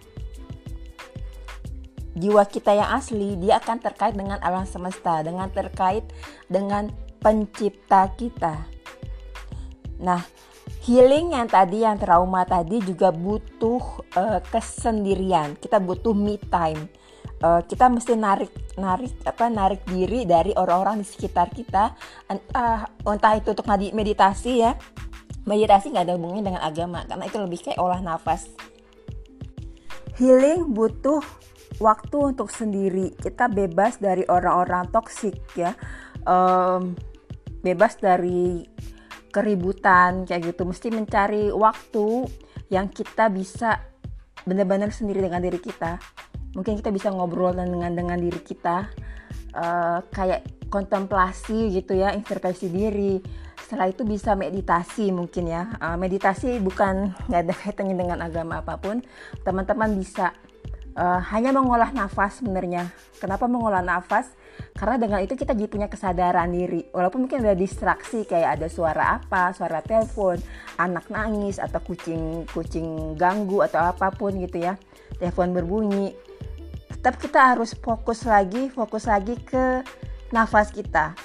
jiwa 2.16 2.48
kita 2.48 2.72
yang 2.72 2.90
asli 2.96 3.36
dia 3.36 3.60
akan 3.60 3.78
terkait 3.84 4.16
dengan 4.16 4.40
alam 4.40 4.64
semesta 4.64 5.20
dengan 5.22 5.52
terkait 5.52 6.08
dengan 6.48 6.88
pencipta 7.20 8.08
kita. 8.16 8.64
Nah 10.00 10.24
healing 10.88 11.36
yang 11.36 11.50
tadi 11.52 11.84
yang 11.84 12.00
trauma 12.00 12.48
tadi 12.48 12.80
juga 12.82 13.12
butuh 13.12 13.84
uh, 14.16 14.40
kesendirian. 14.48 15.60
Kita 15.60 15.78
butuh 15.84 16.16
me 16.16 16.40
time. 16.40 16.88
Uh, 17.44 17.60
kita 17.68 17.92
mesti 17.92 18.16
narik 18.16 18.54
narik 18.80 19.12
apa 19.28 19.52
narik 19.52 19.84
diri 19.84 20.24
dari 20.24 20.56
orang-orang 20.56 21.04
di 21.04 21.06
sekitar 21.06 21.52
kita. 21.52 21.92
Entah 22.32 22.88
entah 23.04 23.34
itu 23.36 23.52
untuk 23.52 23.68
meditasi 23.70 24.64
ya. 24.64 24.78
Meditasi 25.46 25.94
nggak 25.94 26.10
ada 26.10 26.16
hubungannya 26.18 26.46
dengan 26.54 26.64
agama 26.64 27.06
karena 27.06 27.26
itu 27.28 27.38
lebih 27.38 27.60
kayak 27.60 27.78
olah 27.78 28.02
nafas. 28.02 28.50
Healing 30.16 30.72
butuh 30.72 31.22
waktu 31.80 32.36
untuk 32.36 32.52
sendiri. 32.52 33.12
Kita 33.16 33.52
bebas 33.52 34.00
dari 34.00 34.24
orang-orang 34.28 34.90
toksik 34.92 35.36
ya. 35.58 35.76
Um, 36.26 36.96
bebas 37.62 37.98
dari 37.98 38.66
keributan 39.34 40.24
kayak 40.24 40.56
gitu. 40.56 40.64
Mesti 40.64 40.88
mencari 40.94 41.52
waktu 41.52 42.30
yang 42.72 42.88
kita 42.88 43.28
bisa 43.28 43.84
benar-benar 44.48 44.94
sendiri 44.94 45.26
dengan 45.26 45.42
diri 45.44 45.60
kita. 45.60 46.00
Mungkin 46.56 46.80
kita 46.80 46.94
bisa 46.94 47.12
ngobrol 47.12 47.52
dengan 47.52 47.92
dengan 47.92 48.16
diri 48.16 48.40
kita 48.40 48.88
uh, 49.60 50.00
kayak 50.08 50.70
kontemplasi 50.72 51.74
gitu 51.76 52.00
ya 52.00 52.16
introspeksi 52.16 52.72
diri. 52.72 53.20
Setelah 53.60 53.90
itu 53.90 54.06
bisa 54.06 54.38
meditasi 54.38 55.10
mungkin 55.12 55.52
ya. 55.52 55.76
Uh, 55.82 55.98
meditasi 56.00 56.62
bukan 56.64 57.12
nggak 57.28 57.42
ada 57.44 57.54
kaitannya 57.60 57.96
dengan 57.98 58.20
agama 58.24 58.64
apa 58.64 58.80
pun. 58.80 59.04
Teman-teman 59.44 60.00
bisa 60.00 60.32
uh, 60.96 61.22
hanya 61.32 61.52
mengolah 61.52 61.92
nafas 61.92 62.42
sebenarnya. 62.42 62.90
Kenapa 63.20 63.46
mengolah 63.46 63.84
nafas? 63.84 64.32
Karena 64.76 64.96
dengan 64.96 65.20
itu 65.24 65.36
kita 65.36 65.52
jadi 65.52 65.68
punya 65.68 65.88
kesadaran 65.92 66.52
diri. 66.52 66.88
Walaupun 66.92 67.28
mungkin 67.28 67.44
ada 67.44 67.56
distraksi 67.56 68.24
kayak 68.24 68.60
ada 68.60 68.68
suara 68.72 69.20
apa 69.20 69.52
suara 69.52 69.84
telepon 69.84 70.40
anak 70.80 71.08
nangis 71.12 71.60
atau 71.60 71.80
kucing 71.84 72.48
kucing 72.52 73.20
ganggu 73.20 73.64
atau 73.64 73.84
apa 73.84 74.12
pun 74.16 74.36
gitu 74.40 74.64
ya. 74.64 74.80
Telepon 75.20 75.52
berbunyi. 75.52 76.16
Tetap 76.92 77.20
kita 77.22 77.56
harus 77.56 77.76
fokus 77.76 78.26
lagi 78.26 78.72
fokus 78.72 79.08
lagi 79.08 79.36
ke 79.40 79.84
nafas 80.32 80.72
kita. 80.72 81.16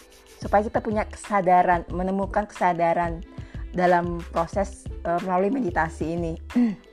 Supaya 0.43 0.67
kita 0.67 0.81
punya 0.83 1.07
kesadaran 1.07 1.87
menemukan 1.91 2.49
kesadaran 2.49 3.23
dalam 3.71 4.19
proses 4.35 4.83
uh, 5.07 5.21
melalui 5.23 5.55
meditasi 5.55 6.19
ini 6.19 6.35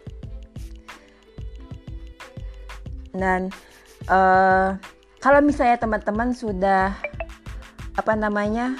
dan 3.17 3.49
uh, 4.07 4.77
kalau 5.19 5.41
misalnya 5.41 5.81
teman-teman 5.81 6.31
sudah 6.31 6.93
apa 7.97 8.13
namanya 8.13 8.77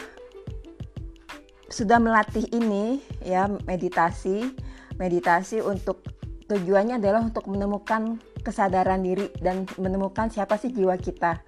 sudah 1.67 1.97
melatih 1.97 2.45
ini 2.53 3.01
ya 3.25 3.49
meditasi 3.65 4.53
meditasi 5.01 5.59
untuk 5.61 6.05
tujuannya 6.47 7.01
adalah 7.01 7.25
untuk 7.25 7.49
menemukan 7.51 8.21
kesadaran 8.41 9.03
diri 9.03 9.27
dan 9.43 9.67
menemukan 9.75 10.31
siapa 10.31 10.55
sih 10.55 10.71
jiwa 10.71 10.95
kita 10.95 11.43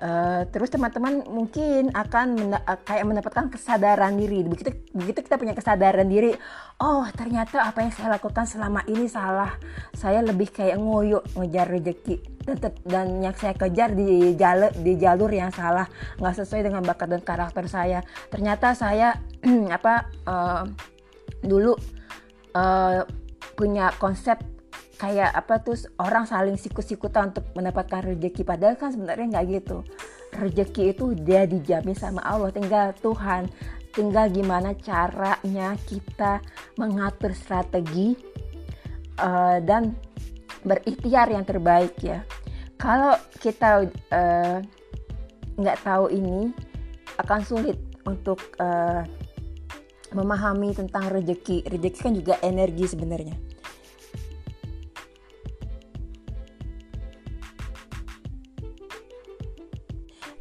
Uh, 0.00 0.48
terus 0.48 0.72
teman-teman 0.72 1.28
mungkin 1.28 1.92
akan 1.92 2.56
uh, 2.56 2.78
kayak 2.88 3.04
mendapatkan 3.04 3.52
kesadaran 3.52 4.16
diri. 4.16 4.40
Begitu 4.48 4.72
begitu 4.96 5.20
kita 5.20 5.36
punya 5.36 5.52
kesadaran 5.52 6.08
diri, 6.08 6.32
oh 6.80 7.04
ternyata 7.12 7.68
apa 7.68 7.84
yang 7.84 7.92
saya 7.92 8.16
lakukan 8.16 8.48
selama 8.48 8.80
ini 8.88 9.04
salah. 9.12 9.60
Saya 9.92 10.24
lebih 10.24 10.48
kayak 10.56 10.80
ngoyo 10.80 11.20
ngejar 11.36 11.68
rezeki 11.68 12.16
dan, 12.48 12.72
dan 12.88 13.06
yang 13.20 13.36
saya 13.36 13.52
kejar 13.52 13.92
di 13.92 14.32
jalur 14.40 14.72
di 14.72 14.96
jalur 14.96 15.28
yang 15.28 15.52
salah, 15.52 15.84
nggak 16.16 16.34
sesuai 16.40 16.72
dengan 16.72 16.80
bakat 16.80 17.12
dan 17.12 17.20
karakter 17.20 17.68
saya. 17.68 18.00
Ternyata 18.32 18.72
saya 18.72 19.20
apa 19.76 20.08
uh, 20.24 20.64
dulu 21.44 21.76
uh, 22.56 23.04
punya 23.52 23.92
konsep 24.00 24.40
kayak 25.00 25.32
apa 25.32 25.64
tuh 25.64 25.80
orang 25.96 26.28
saling 26.28 26.60
sikut-sikutan 26.60 27.32
untuk 27.32 27.48
mendapatkan 27.56 28.04
rezeki 28.04 28.44
padahal 28.44 28.76
kan 28.76 28.92
sebenarnya 28.92 29.40
nggak 29.40 29.46
gitu. 29.48 29.80
Rezeki 30.36 30.92
itu 30.92 31.04
dia 31.16 31.48
dijamin 31.48 31.96
sama 31.96 32.20
Allah. 32.20 32.52
Tinggal 32.52 32.92
Tuhan 33.00 33.48
tinggal 33.96 34.28
gimana 34.30 34.76
caranya 34.78 35.74
kita 35.88 36.38
mengatur 36.78 37.34
strategi 37.34 38.14
uh, 39.18 39.58
dan 39.64 39.96
berikhtiar 40.68 41.32
yang 41.32 41.48
terbaik 41.48 41.96
ya. 42.04 42.20
Kalau 42.76 43.16
kita 43.40 43.88
uh, 44.12 44.58
nggak 45.56 45.80
tahu 45.80 46.12
ini 46.12 46.52
akan 47.24 47.40
sulit 47.40 47.80
untuk 48.04 48.40
uh, 48.60 49.00
memahami 50.12 50.76
tentang 50.76 51.08
rezeki 51.08 51.64
rezeki 51.72 51.98
kan 52.00 52.12
juga 52.12 52.34
energi 52.44 52.84
sebenarnya 52.84 53.49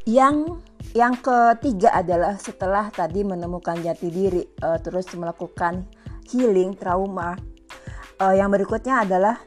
Yang 0.10 0.58
yang 0.98 1.14
ketiga 1.22 2.02
adalah 2.02 2.34
setelah 2.42 2.90
tadi 2.90 3.22
menemukan 3.22 3.78
jati 3.78 4.10
diri, 4.10 4.42
uh, 4.66 4.82
terus 4.82 5.06
melakukan 5.14 5.86
healing 6.34 6.74
trauma. 6.74 7.38
Uh, 8.18 8.34
yang 8.34 8.50
berikutnya 8.50 9.06
adalah 9.06 9.38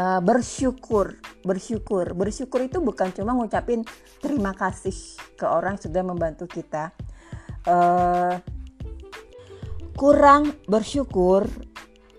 uh, 0.00 0.24
bersyukur, 0.24 1.20
bersyukur. 1.44 2.16
Bersyukur 2.16 2.64
itu 2.64 2.80
bukan 2.80 3.12
cuma 3.12 3.36
ngucapin 3.36 3.84
terima 4.24 4.56
kasih 4.56 4.96
ke 5.36 5.44
orang 5.44 5.76
yang 5.76 5.84
sudah 5.84 6.02
membantu 6.02 6.48
kita. 6.48 6.96
Uh, 7.68 8.40
kurang 10.00 10.56
bersyukur 10.64 11.44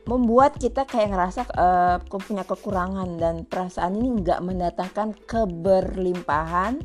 membuat 0.06 0.62
kita 0.62 0.86
kayak 0.86 1.18
ngerasa 1.18 1.42
uh, 1.58 1.98
punya 2.06 2.46
kekurangan 2.46 3.18
dan 3.18 3.42
perasaan 3.46 3.98
ini 3.98 4.22
nggak 4.22 4.42
mendatangkan 4.46 5.18
keberlimpahan 5.26 6.78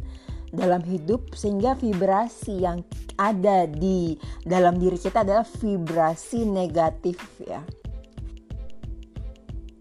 dalam 0.55 0.81
hidup 0.87 1.35
sehingga 1.35 1.75
vibrasi 1.75 2.63
yang 2.65 2.81
ada 3.19 3.67
di 3.67 4.19
dalam 4.43 4.79
diri 4.79 4.99
kita 4.99 5.23
adalah 5.23 5.47
vibrasi 5.47 6.47
negatif 6.47 7.19
ya. 7.43 7.63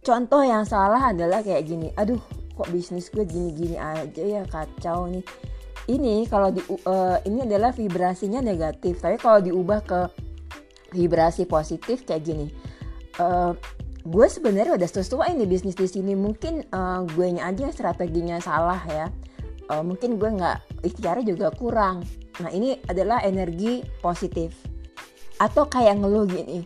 Contoh 0.04 0.44
yang 0.44 0.68
salah 0.68 1.16
adalah 1.16 1.40
kayak 1.40 1.64
gini, 1.64 1.88
aduh 1.96 2.20
kok 2.54 2.70
bisnis 2.70 3.08
gue 3.08 3.24
gini-gini 3.24 3.80
aja 3.80 4.22
ya 4.22 4.44
kacau 4.50 5.08
nih. 5.08 5.24
Ini 5.84 6.28
kalau 6.28 6.52
di 6.52 6.64
uh, 6.64 7.20
ini 7.28 7.44
adalah 7.44 7.76
vibrasinya 7.76 8.40
negatif, 8.40 9.04
tapi 9.04 9.20
kalau 9.20 9.40
diubah 9.40 9.80
ke 9.84 10.02
vibrasi 10.94 11.50
positif 11.50 12.06
kayak 12.06 12.24
gini 12.24 12.48
uh, 13.20 13.52
gue 14.04 14.28
sebenarnya 14.30 14.78
udah 14.78 14.90
sesuai 14.90 15.34
nih 15.36 15.50
bisnis 15.50 15.76
di 15.76 15.88
sini 15.90 16.14
mungkin 16.14 16.64
uh, 16.70 17.04
gue 17.08 17.28
nya 17.34 17.50
aja 17.50 17.72
strateginya 17.74 18.38
salah 18.40 18.80
ya 18.86 19.08
uh, 19.70 19.84
mungkin 19.84 20.20
gue 20.20 20.30
nggak 20.30 20.84
ikhtiarnya 20.84 21.26
juga 21.36 21.48
kurang. 21.54 22.04
Nah 22.42 22.50
ini 22.50 22.80
adalah 22.90 23.22
energi 23.22 23.86
positif. 24.02 24.56
Atau 25.38 25.68
kayak 25.68 26.00
ngeluh 26.00 26.26
gini 26.26 26.64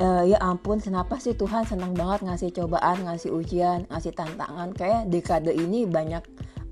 uh, 0.00 0.22
ya 0.26 0.38
ampun 0.42 0.82
kenapa 0.82 1.20
sih 1.20 1.36
Tuhan 1.36 1.66
senang 1.68 1.94
banget 1.94 2.26
ngasih 2.26 2.50
cobaan 2.54 3.06
ngasih 3.06 3.30
ujian 3.30 3.86
ngasih 3.90 4.12
tantangan? 4.16 4.74
Kayak 4.74 5.10
dekade 5.10 5.52
ini 5.54 5.86
banyak 5.86 6.24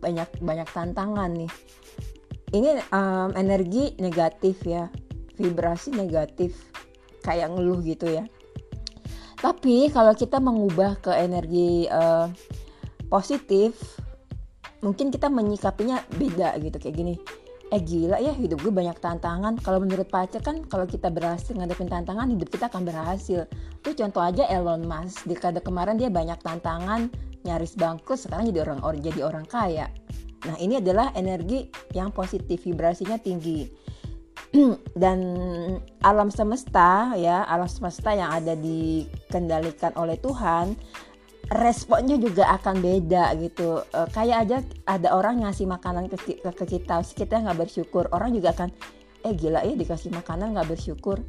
banyak 0.02 0.28
banyak 0.42 0.69
tantangan 0.73 1.31
nih. 1.31 1.52
Ini 2.52 2.85
um, 2.90 3.31
energi 3.38 3.95
negatif 4.02 4.64
ya. 4.66 4.90
Vibrasi 5.38 5.95
negatif. 5.95 6.69
Kayak 7.23 7.54
ngeluh 7.54 7.81
gitu 7.87 8.11
ya. 8.11 8.26
Tapi 9.38 9.90
kalau 9.90 10.14
kita 10.14 10.38
mengubah 10.38 11.02
ke 11.02 11.11
energi 11.19 11.90
uh, 11.90 12.31
positif, 13.11 13.99
mungkin 14.82 15.14
kita 15.14 15.30
menyikapinya 15.30 16.02
beda 16.18 16.58
gitu 16.58 16.76
kayak 16.76 16.96
gini. 16.98 17.14
Eh 17.72 17.80
gila 17.80 18.20
ya 18.20 18.36
hidup 18.36 18.60
gue 18.60 18.68
banyak 18.68 19.00
tantangan. 19.00 19.56
Kalau 19.64 19.80
menurut 19.80 20.04
Pace 20.12 20.36
kan 20.44 20.60
kalau 20.68 20.84
kita 20.84 21.08
berhasil 21.08 21.56
ngadepin 21.56 21.88
tantangan 21.88 22.28
hidup 22.28 22.52
kita 22.52 22.68
akan 22.68 22.84
berhasil. 22.84 23.48
Tuh 23.80 23.94
contoh 23.96 24.20
aja 24.20 24.44
Elon 24.52 24.84
Musk. 24.84 25.24
Di 25.24 25.32
kade 25.32 25.64
kemarin 25.64 25.96
dia 25.96 26.12
banyak 26.12 26.36
tantangan, 26.44 27.08
nyaris 27.48 27.72
bangkrut, 27.80 28.20
sekarang 28.20 28.52
jadi 28.52 28.68
orang 28.68 28.84
orang 28.84 29.00
jadi 29.00 29.20
orang 29.24 29.46
kaya. 29.48 29.88
Nah 30.44 30.58
ini 30.60 30.84
adalah 30.84 31.16
energi 31.16 31.72
yang 31.96 32.12
positif, 32.12 32.60
vibrasinya 32.66 33.16
tinggi. 33.16 33.80
dan 35.02 35.18
alam 36.04 36.28
semesta 36.28 37.16
ya 37.16 37.44
alam 37.48 37.68
semesta 37.68 38.12
yang 38.12 38.28
ada 38.36 38.52
dikendalikan 38.52 39.96
oleh 39.96 40.20
Tuhan 40.20 40.76
responnya 41.59 42.16
juga 42.16 42.49
akan 42.56 42.80
beda 42.80 43.37
gitu. 43.40 43.82
E, 43.90 44.00
kayak 44.12 44.38
aja 44.49 44.56
ada 44.88 45.09
orang 45.16 45.42
ngasih 45.44 45.66
makanan 45.68 46.09
ke, 46.12 46.16
ke, 46.40 46.50
ke 46.52 46.64
kita 46.64 47.02
kita 47.02 47.42
nggak 47.42 47.66
bersyukur 47.66 48.09
orang 48.12 48.32
juga 48.32 48.54
akan 48.56 48.68
eh 49.23 49.35
gila 49.35 49.62
ya 49.62 49.75
dikasih 49.76 50.11
makanan 50.14 50.54
nggak 50.56 50.68
bersyukur. 50.73 51.21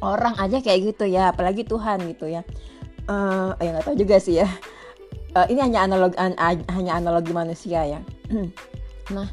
Orang 0.00 0.34
aja 0.40 0.64
kayak 0.64 0.94
gitu 0.94 1.04
ya 1.04 1.30
apalagi 1.32 1.66
Tuhan 1.66 2.04
gitu 2.08 2.30
ya. 2.30 2.42
Uh, 3.04 3.52
ya 3.60 3.76
nggak 3.76 3.84
tahu 3.84 3.96
juga 4.00 4.16
sih 4.16 4.40
ya. 4.40 4.48
Uh, 5.34 5.46
ini 5.50 5.60
hanya 5.60 5.84
analogi 5.84 6.16
an, 6.16 6.32
hanya 6.72 6.92
analogi 6.96 7.32
manusia 7.34 7.84
ya. 7.84 8.00
Nah 9.12 9.28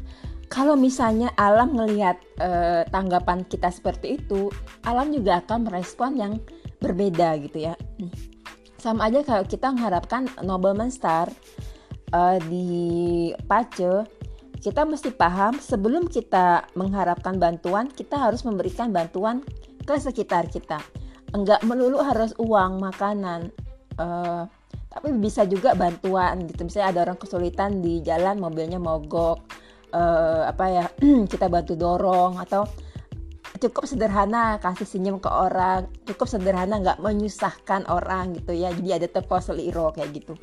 kalau 0.52 0.76
misalnya 0.76 1.32
alam 1.40 1.72
ngelihat 1.72 2.20
uh, 2.36 2.84
tanggapan 2.92 3.40
kita 3.48 3.72
seperti 3.72 4.20
itu, 4.20 4.52
alam 4.84 5.08
juga 5.08 5.40
akan 5.40 5.64
merespon 5.64 6.12
yang 6.12 6.36
berbeda 6.76 7.40
gitu 7.40 7.72
ya. 7.72 7.74
Sama 8.82 9.06
aja 9.06 9.22
kalau 9.22 9.46
kita 9.46 9.70
mengharapkan 9.70 10.26
nobleman 10.42 10.90
star 10.90 11.30
uh, 12.10 12.42
di 12.50 13.30
Pace, 13.46 14.02
kita 14.58 14.82
mesti 14.82 15.14
paham 15.14 15.54
sebelum 15.62 16.10
kita 16.10 16.66
mengharapkan 16.74 17.38
bantuan, 17.38 17.86
kita 17.86 18.18
harus 18.18 18.42
memberikan 18.42 18.90
bantuan 18.90 19.46
ke 19.86 19.94
sekitar 19.94 20.50
kita. 20.50 20.82
Enggak 21.30 21.62
melulu 21.62 22.02
harus 22.02 22.34
uang, 22.42 22.82
makanan, 22.82 23.54
uh, 24.02 24.50
tapi 24.90 25.14
bisa 25.14 25.46
juga 25.46 25.78
bantuan 25.78 26.42
gitu. 26.50 26.66
Misalnya 26.66 26.88
ada 26.90 27.00
orang 27.06 27.18
kesulitan 27.22 27.78
di 27.78 28.02
jalan, 28.02 28.42
mobilnya 28.42 28.82
mogok 28.82 29.38
uh, 29.94 30.42
apa 30.50 30.64
ya 30.68 30.86
kita 31.32 31.46
bantu 31.46 31.78
dorong 31.78 32.40
atau 32.42 32.66
cukup 33.62 33.86
sederhana 33.86 34.58
kasih 34.58 34.82
senyum 34.82 35.22
ke 35.22 35.30
orang 35.30 35.86
cukup 36.02 36.26
sederhana 36.26 36.82
nggak 36.82 36.98
menyusahkan 36.98 37.86
orang 37.86 38.34
gitu 38.34 38.50
ya. 38.50 38.74
Jadi 38.74 38.90
ada 38.90 39.06
tepo 39.06 39.38
seliro 39.38 39.94
kayak 39.94 40.10
gitu. 40.10 40.34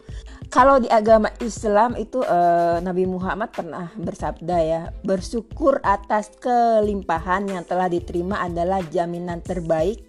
Kalau 0.47 0.79
di 0.79 0.87
agama 0.87 1.27
Islam 1.43 1.99
itu 1.99 2.23
uh, 2.23 2.79
Nabi 2.79 3.03
Muhammad 3.03 3.51
pernah 3.51 3.91
bersabda 3.99 4.57
ya 4.63 4.81
bersyukur 5.03 5.83
atas 5.83 6.31
kelimpahan 6.39 7.51
yang 7.51 7.67
telah 7.67 7.91
diterima 7.91 8.39
adalah 8.39 8.79
jaminan 8.87 9.43
terbaik 9.43 9.99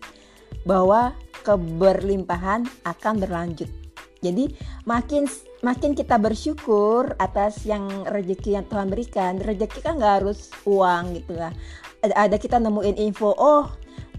bahwa 0.62 1.10
keberlimpahan 1.42 2.64
akan 2.86 3.14
berlanjut. 3.18 3.68
Jadi 4.20 4.52
makin 4.84 5.24
makin 5.64 5.96
kita 5.96 6.20
bersyukur 6.20 7.16
atas 7.16 7.64
yang 7.64 7.88
rezeki 8.08 8.56
yang 8.60 8.64
Tuhan 8.68 8.88
berikan 8.88 9.40
rezeki 9.40 9.80
kan 9.80 9.96
nggak 9.96 10.24
harus 10.24 10.52
uang 10.64 11.20
gitu 11.20 11.36
lah 11.36 11.52
ada, 12.02 12.36
kita 12.40 12.56
nemuin 12.56 12.96
info 12.96 13.32
oh 13.36 13.68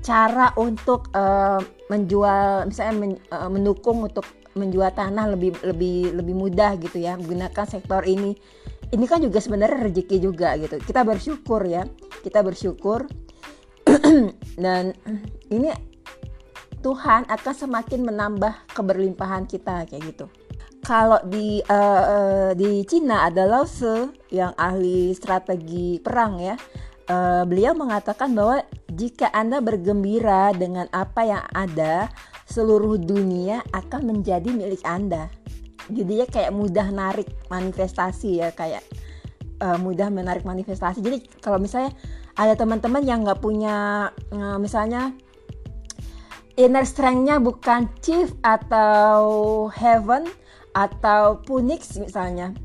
cara 0.01 0.53
untuk 0.57 1.13
uh, 1.13 1.61
menjual 1.89 2.65
misalnya 2.69 2.93
men, 2.97 3.13
uh, 3.29 3.49
mendukung 3.49 4.01
untuk 4.05 4.25
menjual 4.57 4.91
tanah 4.91 5.31
lebih 5.31 5.55
lebih 5.63 6.11
lebih 6.11 6.35
mudah 6.35 6.75
gitu 6.81 6.99
ya 6.99 7.15
menggunakan 7.15 7.65
sektor 7.65 8.03
ini. 8.03 8.35
Ini 8.91 9.05
kan 9.07 9.23
juga 9.23 9.39
sebenarnya 9.39 9.87
rezeki 9.87 10.17
juga 10.19 10.59
gitu. 10.59 10.75
Kita 10.83 11.07
bersyukur 11.07 11.63
ya 11.63 11.87
kita 12.21 12.43
bersyukur. 12.43 13.07
Dan 14.63 14.93
ini 15.49 15.71
Tuhan 16.81 17.29
akan 17.29 17.53
semakin 17.53 18.01
menambah 18.09 18.73
keberlimpahan 18.73 19.45
kita 19.45 19.85
kayak 19.85 20.03
gitu. 20.11 20.25
Kalau 20.81 21.21
di 21.29 21.61
uh, 21.69 22.57
di 22.57 22.81
Cina 22.89 23.29
ada 23.29 23.45
Lao 23.45 23.69
Tzu 23.69 24.09
yang 24.33 24.57
ahli 24.57 25.13
strategi 25.13 26.01
perang 26.01 26.41
ya. 26.41 26.57
Uh, 27.11 27.43
beliau 27.43 27.75
mengatakan 27.75 28.31
bahwa 28.31 28.63
jika 28.95 29.27
Anda 29.35 29.59
bergembira 29.59 30.55
dengan 30.55 30.87
apa 30.95 31.27
yang 31.27 31.43
ada, 31.51 32.07
seluruh 32.47 32.95
dunia 32.95 33.59
akan 33.75 34.15
menjadi 34.15 34.47
milik 34.47 34.79
Anda. 34.87 35.27
Jadi 35.91 36.23
ya 36.23 36.27
kayak 36.31 36.55
mudah 36.55 36.87
narik 36.87 37.27
manifestasi 37.51 38.39
ya 38.39 38.55
kayak 38.55 38.79
uh, 39.59 39.75
mudah 39.75 40.07
menarik 40.07 40.47
manifestasi. 40.47 41.03
Jadi 41.03 41.27
kalau 41.43 41.59
misalnya 41.59 41.91
ada 42.39 42.55
teman-teman 42.55 43.03
yang 43.03 43.27
nggak 43.27 43.43
punya 43.43 44.07
uh, 44.31 44.55
misalnya 44.55 45.11
inner 46.55 46.87
strength-nya 46.87 47.43
bukan 47.43 47.91
chief 47.99 48.31
atau 48.39 49.67
heaven 49.67 50.31
atau 50.71 51.43
punix 51.43 51.99
misalnya 51.99 52.55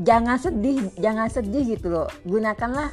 jangan 0.00 0.40
sedih 0.40 0.88
jangan 0.96 1.28
sedih 1.28 1.76
gitu 1.76 1.92
loh 1.92 2.08
gunakanlah 2.24 2.88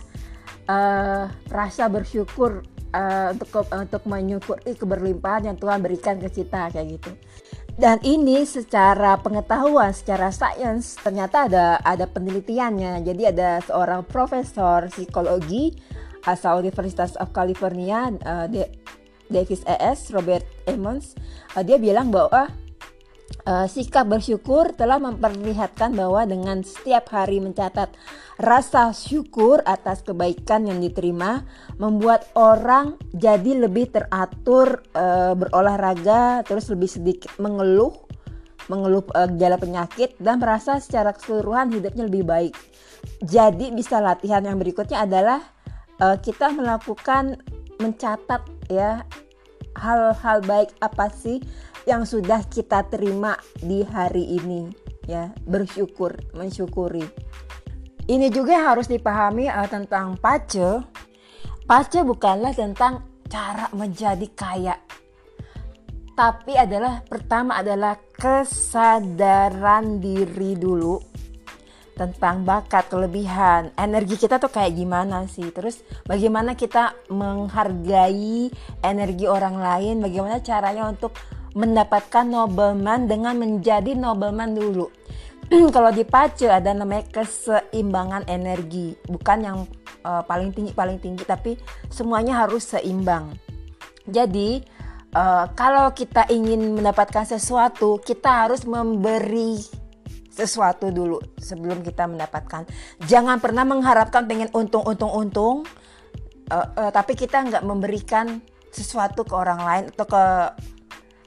uh, 0.69 1.29
rasa 1.49 1.89
bersyukur 1.89 2.65
uh, 2.93 3.27
untuk 3.33 3.65
untuk 3.69 4.03
menyukuri 4.07 4.73
keberlimpahan 4.77 5.53
yang 5.53 5.57
Tuhan 5.57 5.79
berikan 5.81 6.17
ke 6.17 6.29
kita 6.31 6.71
kayak 6.73 6.87
gitu. 6.99 7.11
Dan 7.75 7.99
ini 8.07 8.47
secara 8.47 9.19
pengetahuan 9.19 9.91
secara 9.91 10.31
sains 10.31 10.95
ternyata 10.95 11.51
ada 11.51 11.65
ada 11.83 12.07
penelitiannya. 12.07 13.03
Jadi 13.03 13.23
ada 13.35 13.59
seorang 13.67 14.07
profesor 14.07 14.87
psikologi 14.87 15.75
asal 16.23 16.63
Universitas 16.63 17.19
of 17.19 17.35
California 17.35 18.15
uh, 18.23 18.47
Davis 19.27 19.61
ES 19.67 20.15
Robert 20.15 20.47
Emmons. 20.65 21.19
Uh, 21.51 21.67
dia 21.67 21.75
bilang 21.75 22.15
bahwa 22.15 22.47
uh, 23.45 23.67
sikap 23.69 24.09
bersyukur 24.09 24.73
telah 24.73 24.97
memperlihatkan 25.01 25.93
bahwa 25.93 26.25
dengan 26.25 26.61
setiap 26.61 27.09
hari 27.13 27.41
mencatat 27.41 27.93
rasa 28.35 28.91
syukur 28.91 29.63
atas 29.63 30.03
kebaikan 30.03 30.67
yang 30.67 30.83
diterima 30.83 31.47
membuat 31.79 32.27
orang 32.35 32.99
jadi 33.15 33.65
lebih 33.65 33.93
teratur 33.93 34.83
uh, 34.93 35.33
berolahraga 35.37 36.43
terus 36.43 36.67
lebih 36.67 36.89
sedikit 36.91 37.31
mengeluh 37.39 37.95
mengeluh 38.67 39.05
uh, 39.13 39.29
gejala 39.29 39.61
penyakit 39.61 40.17
dan 40.17 40.41
merasa 40.41 40.81
secara 40.81 41.13
keseluruhan 41.13 41.69
hidupnya 41.69 42.09
lebih 42.09 42.25
baik. 42.25 42.53
Jadi 43.21 43.69
bisa 43.69 44.01
latihan 44.01 44.41
yang 44.41 44.57
berikutnya 44.57 45.05
adalah 45.05 45.37
uh, 46.01 46.17
kita 46.17 46.49
melakukan 46.49 47.37
mencatat 47.77 48.41
ya 48.73 49.05
hal-hal 49.75 50.39
baik 50.47 50.71
apa 50.79 51.11
sih 51.11 51.43
yang 51.85 52.03
sudah 52.05 52.45
kita 52.49 52.85
terima 52.89 53.37
di 53.57 53.81
hari 53.85 54.37
ini 54.37 54.69
ya 55.05 55.29
bersyukur 55.45 56.17
mensyukuri. 56.33 57.05
Ini 58.05 58.29
juga 58.29 58.61
harus 58.61 58.85
dipahami 58.85 59.49
uh, 59.49 59.65
tentang 59.65 60.17
pace. 60.21 60.81
Pace 61.65 62.05
bukanlah 62.05 62.53
tentang 62.53 63.01
cara 63.25 63.69
menjadi 63.73 64.27
kaya 64.37 64.77
tapi 66.15 66.55
adalah 66.55 67.03
pertama 67.03 67.59
adalah 67.59 67.99
kesadaran 68.15 69.99
diri 69.99 70.55
dulu 70.55 70.95
tentang 71.95 72.43
bakat, 72.43 72.87
kelebihan, 72.91 73.71
energi 73.75 74.19
kita 74.19 74.39
tuh 74.39 74.51
kayak 74.51 74.75
gimana 74.79 75.27
sih. 75.27 75.51
Terus 75.51 75.83
bagaimana 76.07 76.55
kita 76.55 76.95
menghargai 77.11 78.51
energi 78.83 79.27
orang 79.27 79.59
lain, 79.59 80.03
bagaimana 80.03 80.39
caranya 80.39 80.87
untuk 80.87 81.15
mendapatkan 81.55 82.27
nobleman 82.27 83.07
dengan 83.07 83.39
menjadi 83.39 83.95
nobleman 83.95 84.53
dulu. 84.53 84.91
Kalau 85.75 85.89
di 85.95 86.03
pace 86.03 86.51
ada 86.51 86.75
namanya 86.75 87.07
keseimbangan 87.09 88.27
energi, 88.27 88.93
bukan 89.07 89.37
yang 89.39 89.57
uh, 90.03 90.21
paling 90.27 90.51
tinggi 90.51 90.75
paling 90.75 90.99
tinggi 90.99 91.23
tapi 91.23 91.55
semuanya 91.87 92.45
harus 92.45 92.67
seimbang. 92.67 93.33
Jadi 94.05 94.61
uh, 95.17 95.49
kalau 95.57 95.89
kita 95.97 96.29
ingin 96.29 96.77
mendapatkan 96.77 97.25
sesuatu, 97.25 97.97
kita 98.03 98.45
harus 98.45 98.67
memberi 98.69 99.57
sesuatu 100.29 100.91
dulu 100.91 101.17
sebelum 101.39 101.81
kita 101.81 102.05
mendapatkan. 102.05 102.67
Jangan 103.07 103.39
pernah 103.39 103.63
mengharapkan 103.65 104.27
pengen 104.27 104.51
untung-untung-untung, 104.53 105.65
uh, 106.51 106.67
uh, 106.77 106.91
tapi 106.93 107.17
kita 107.17 107.41
nggak 107.47 107.63
memberikan 107.65 108.43
sesuatu 108.69 109.23
ke 109.23 109.33
orang 109.33 109.61
lain 109.63 109.83
atau 109.95 110.05
ke 110.05 110.23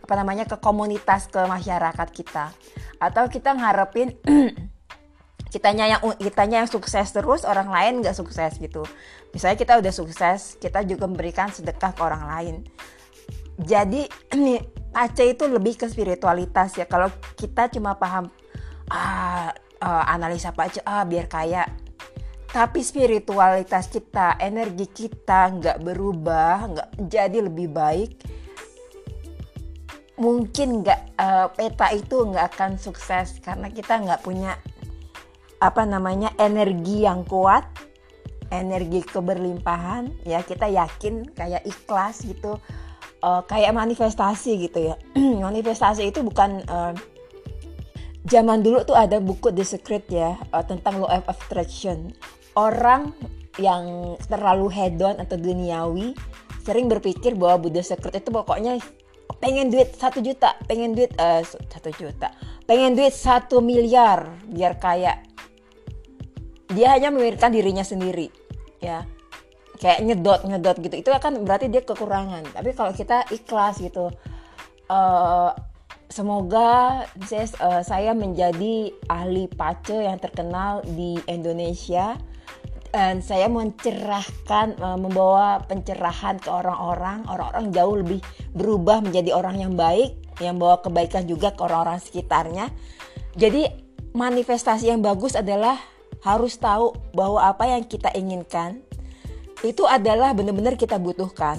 apa 0.08 0.24
namanya 0.24 0.48
ke 0.48 0.56
komunitas 0.56 1.28
ke 1.28 1.36
masyarakat 1.36 2.08
kita. 2.16 2.48
Atau 2.96 3.28
kita 3.28 3.52
ngarepin 3.52 4.16
kitanya 5.52 5.84
yang 5.84 6.00
kitanya 6.16 6.64
yang 6.64 6.70
sukses 6.72 7.12
terus 7.12 7.44
orang 7.44 7.68
lain 7.68 8.00
nggak 8.00 8.16
sukses 8.16 8.56
gitu. 8.56 8.88
Misalnya 9.36 9.60
kita 9.60 9.76
udah 9.76 9.92
sukses 9.92 10.56
kita 10.56 10.80
juga 10.88 11.04
memberikan 11.04 11.52
sedekah 11.52 11.92
ke 11.92 12.00
orang 12.00 12.24
lain. 12.24 12.56
Jadi 13.60 14.08
Aceh 14.96 15.28
itu 15.28 15.44
lebih 15.44 15.76
ke 15.76 15.84
spiritualitas 15.84 16.72
ya. 16.80 16.88
Kalau 16.88 17.12
kita 17.36 17.68
cuma 17.68 17.92
paham 18.00 18.32
ah 18.88 19.52
uh, 19.84 20.04
analisa 20.08 20.56
apa 20.56 20.72
aja 20.72 20.80
ah 20.88 21.04
biar 21.04 21.28
kaya. 21.28 21.68
Tapi 22.48 22.80
spiritualitas 22.80 23.92
kita 23.92 24.40
energi 24.40 24.88
kita 24.88 25.52
nggak 25.52 25.84
berubah 25.84 26.56
nggak 26.64 26.88
jadi 26.96 27.44
lebih 27.44 27.68
baik 27.68 28.38
mungkin 30.18 30.82
nggak 30.82 31.00
uh, 31.16 31.46
peta 31.54 31.94
itu 31.94 32.26
nggak 32.28 32.54
akan 32.54 32.76
sukses 32.76 33.38
karena 33.40 33.70
kita 33.70 34.02
nggak 34.02 34.20
punya 34.26 34.58
apa 35.58 35.82
namanya 35.86 36.34
energi 36.38 37.06
yang 37.06 37.22
kuat 37.26 37.66
energi 38.50 39.02
keberlimpahan 39.06 40.10
ya 40.26 40.42
kita 40.42 40.70
yakin 40.70 41.26
kayak 41.34 41.62
ikhlas 41.66 42.22
gitu 42.26 42.58
uh, 43.22 43.42
kayak 43.46 43.74
manifestasi 43.74 44.68
gitu 44.70 44.94
ya 44.94 44.94
manifestasi 45.46 46.10
itu 46.10 46.22
bukan 46.22 46.62
uh, 46.66 46.94
zaman 48.28 48.60
dulu 48.60 48.84
tuh 48.84 48.94
ada 48.94 49.18
buku 49.18 49.48
The 49.50 49.64
Secret 49.64 50.04
ya 50.12 50.36
uh, 50.52 50.64
tentang 50.64 51.00
law 51.00 51.08
of 51.08 51.24
attraction. 51.26 52.12
Orang 52.52 53.16
yang 53.56 54.14
terlalu 54.28 54.70
hedon 54.70 55.18
atau 55.18 55.34
duniawi 55.40 56.14
sering 56.62 56.86
berpikir 56.86 57.34
bahwa 57.34 57.66
Buddha 57.66 57.80
Secret 57.80 58.20
itu 58.20 58.28
pokoknya 58.28 58.76
pengen 59.36 59.68
duit 59.68 59.92
satu 59.94 60.24
juta, 60.24 60.56
pengen 60.64 60.96
duit 60.96 61.12
uh, 61.20 61.44
satu 61.44 61.92
juta, 61.92 62.32
pengen 62.64 62.96
duit 62.96 63.12
satu 63.12 63.60
miliar 63.60 64.32
biar 64.48 64.80
kaya. 64.80 65.20
Dia 66.68 66.96
hanya 66.96 67.12
memikirkan 67.12 67.52
dirinya 67.52 67.84
sendiri, 67.84 68.28
ya 68.80 69.04
kayak 69.78 70.02
nyedot 70.04 70.40
nyedot 70.44 70.76
gitu. 70.82 70.96
Itu 70.98 71.10
akan 71.14 71.46
berarti 71.46 71.70
dia 71.70 71.80
kekurangan. 71.86 72.50
Tapi 72.52 72.70
kalau 72.74 72.92
kita 72.92 73.24
ikhlas 73.30 73.78
gitu, 73.80 74.10
uh, 74.90 75.50
semoga 76.10 77.04
saya, 77.24 77.46
uh, 77.62 77.82
saya 77.84 78.12
menjadi 78.12 78.92
ahli 79.06 79.46
pace 79.48 79.96
yang 79.96 80.18
terkenal 80.18 80.82
di 80.84 81.20
Indonesia 81.30 82.18
dan 82.92 83.20
saya 83.20 83.46
mencerahkan 83.52 84.80
uh, 84.80 84.98
membawa 84.98 85.60
pencerahan 85.68 86.40
ke 86.40 86.48
orang-orang. 86.48 87.24
Orang-orang 87.28 87.70
jauh 87.70 87.94
lebih 88.00 88.20
berubah 88.56 89.04
menjadi 89.04 89.36
orang 89.36 89.60
yang 89.60 89.72
baik 89.76 90.16
yang 90.38 90.56
bawa 90.56 90.78
kebaikan 90.80 91.26
juga 91.26 91.52
ke 91.52 91.60
orang-orang 91.62 91.98
sekitarnya. 92.00 92.70
Jadi 93.34 93.68
manifestasi 94.14 94.90
yang 94.90 95.02
bagus 95.04 95.36
adalah 95.36 95.78
harus 96.26 96.58
tahu 96.58 96.94
bahwa 97.14 97.46
apa 97.46 97.70
yang 97.70 97.86
kita 97.86 98.10
inginkan 98.16 98.82
itu 99.62 99.86
adalah 99.86 100.34
benar-benar 100.34 100.78
kita 100.78 100.96
butuhkan. 100.98 101.58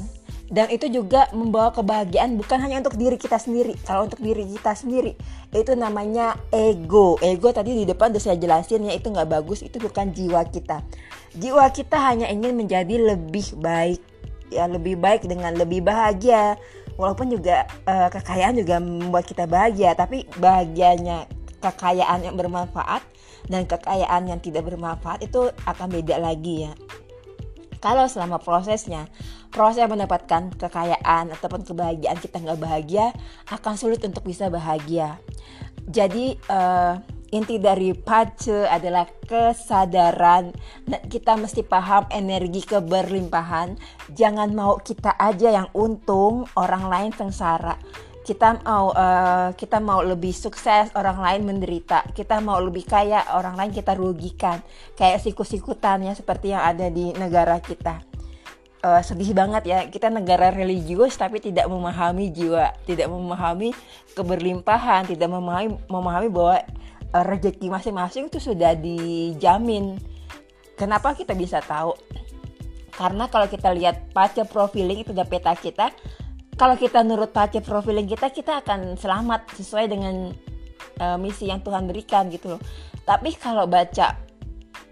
Dan 0.49 0.65
itu 0.73 0.89
juga 0.89 1.29
membawa 1.29 1.69
kebahagiaan 1.69 2.33
bukan 2.33 2.57
hanya 2.57 2.81
untuk 2.81 2.97
diri 2.97 3.21
kita 3.21 3.37
sendiri. 3.37 3.77
Kalau 3.85 4.09
untuk 4.09 4.17
diri 4.17 4.49
kita 4.49 4.73
sendiri 4.73 5.13
itu 5.53 5.77
namanya 5.77 6.33
ego. 6.49 7.21
Ego 7.21 7.53
tadi 7.53 7.77
di 7.77 7.85
depan 7.85 8.09
udah 8.09 8.17
saya 8.17 8.37
jelasin 8.41 8.89
ya 8.89 8.97
itu 8.97 9.13
nggak 9.13 9.29
bagus 9.29 9.61
itu 9.61 9.77
bukan 9.77 10.09
jiwa 10.09 10.41
kita 10.49 10.81
jiwa 11.37 11.69
kita 11.69 11.97
hanya 11.99 12.29
ingin 12.29 12.57
menjadi 12.57 12.95
lebih 13.15 13.57
baik. 13.59 14.01
Ya 14.49 14.65
lebih 14.65 14.97
baik 14.97 15.29
dengan 15.29 15.53
lebih 15.53 15.85
bahagia. 15.85 16.57
Walaupun 16.97 17.31
juga 17.31 17.69
uh, 17.85 18.09
kekayaan 18.09 18.57
juga 18.57 18.81
membuat 18.81 19.29
kita 19.29 19.45
bahagia. 19.45 19.93
Tapi 19.93 20.25
bahagianya 20.41 21.29
kekayaan 21.59 22.23
yang 22.23 22.35
bermanfaat 22.39 23.03
dan 23.47 23.67
kekayaan 23.67 24.27
yang 24.27 24.39
tidak 24.39 24.67
bermanfaat 24.67 25.23
itu 25.23 25.51
akan 25.67 25.87
beda 25.91 26.17
lagi 26.19 26.67
ya. 26.67 26.73
Kalau 27.79 28.11
selama 28.11 28.43
prosesnya 28.43 29.07
proses 29.55 29.87
mendapatkan 29.87 30.51
kekayaan 30.59 31.31
ataupun 31.31 31.63
kebahagiaan 31.63 32.19
kita 32.19 32.43
nggak 32.43 32.59
bahagia 32.59 33.15
akan 33.47 33.73
sulit 33.79 34.03
untuk 34.03 34.27
bisa 34.27 34.51
bahagia. 34.51 35.15
Jadi 35.87 36.35
uh, 36.51 36.99
inti 37.29 37.61
dari 37.61 37.93
pace 37.93 38.65
adalah 38.65 39.05
kesadaran. 39.25 40.53
Nah, 40.89 41.01
kita 41.05 41.37
mesti 41.37 41.61
paham 41.61 42.09
energi 42.09 42.65
keberlimpahan. 42.65 43.77
Jangan 44.13 44.49
mau 44.53 44.81
kita 44.81 45.13
aja 45.17 45.53
yang 45.53 45.67
untung 45.77 46.49
orang 46.57 46.89
lain 46.89 47.11
sengsara. 47.13 47.77
Kita 48.25 48.61
mau 48.61 48.93
uh, 48.93 49.49
kita 49.57 49.81
mau 49.81 50.05
lebih 50.05 50.33
sukses 50.33 50.93
orang 50.93 51.17
lain 51.17 51.41
menderita. 51.49 52.05
Kita 52.13 52.37
mau 52.41 52.61
lebih 52.61 52.85
kaya 52.85 53.25
orang 53.33 53.57
lain 53.57 53.71
kita 53.73 53.97
rugikan. 53.97 54.61
Kayak 54.93 55.25
sikut-sikutannya 55.25 56.13
seperti 56.13 56.53
yang 56.53 56.61
ada 56.61 56.93
di 56.93 57.09
negara 57.17 57.57
kita. 57.57 58.05
Uh, 58.79 59.03
sedih 59.03 59.35
banget 59.35 59.67
ya 59.67 59.79
kita 59.91 60.07
negara 60.07 60.55
religius 60.55 61.19
tapi 61.19 61.43
tidak 61.43 61.67
memahami 61.67 62.31
jiwa 62.31 62.71
tidak 62.87 63.11
memahami 63.11 63.75
keberlimpahan 64.15 65.03
tidak 65.03 65.27
memahami 65.27 65.75
memahami 65.91 66.31
bahwa 66.31 66.63
rezeki 67.13 67.67
masing-masing 67.69 68.29
itu 68.29 68.37
sudah 68.37 68.77
dijamin 68.77 69.97
kenapa 70.77 71.17
kita 71.17 71.33
bisa 71.33 71.59
tahu 71.63 71.97
karena 72.93 73.25
kalau 73.31 73.47
kita 73.47 73.71
lihat 73.73 74.11
pace 74.13 74.43
profiling 74.45 75.01
itu 75.01 75.15
udah 75.15 75.25
peta 75.25 75.55
kita 75.57 75.89
kalau 76.59 76.75
kita 76.77 77.01
nurut 77.01 77.33
pace 77.33 77.63
profiling 77.65 78.05
kita 78.05 78.29
kita 78.29 78.61
akan 78.61 78.99
selamat 78.99 79.49
sesuai 79.57 79.85
dengan 79.89 80.35
uh, 81.01 81.17
misi 81.17 81.49
yang 81.49 81.65
Tuhan 81.65 81.89
berikan 81.89 82.29
gitu 82.29 82.57
loh 82.57 82.61
tapi 83.07 83.33
kalau 83.33 83.65
baca 83.65 84.13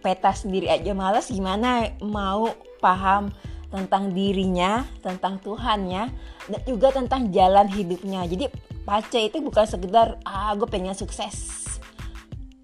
peta 0.02 0.32
sendiri 0.34 0.74
aja 0.74 0.96
males 0.98 1.30
gimana 1.30 1.94
mau 2.02 2.50
paham 2.82 3.30
tentang 3.68 4.16
dirinya, 4.16 4.88
tentang 5.04 5.44
Tuhannya, 5.44 6.04
dan 6.48 6.62
juga 6.64 6.96
tentang 6.96 7.28
jalan 7.36 7.68
hidupnya. 7.68 8.24
Jadi 8.24 8.48
pace 8.88 9.28
itu 9.28 9.44
bukan 9.44 9.68
sekedar 9.68 10.16
ah 10.24 10.56
gue 10.56 10.68
pengen 10.72 10.96
sukses. 10.96 11.68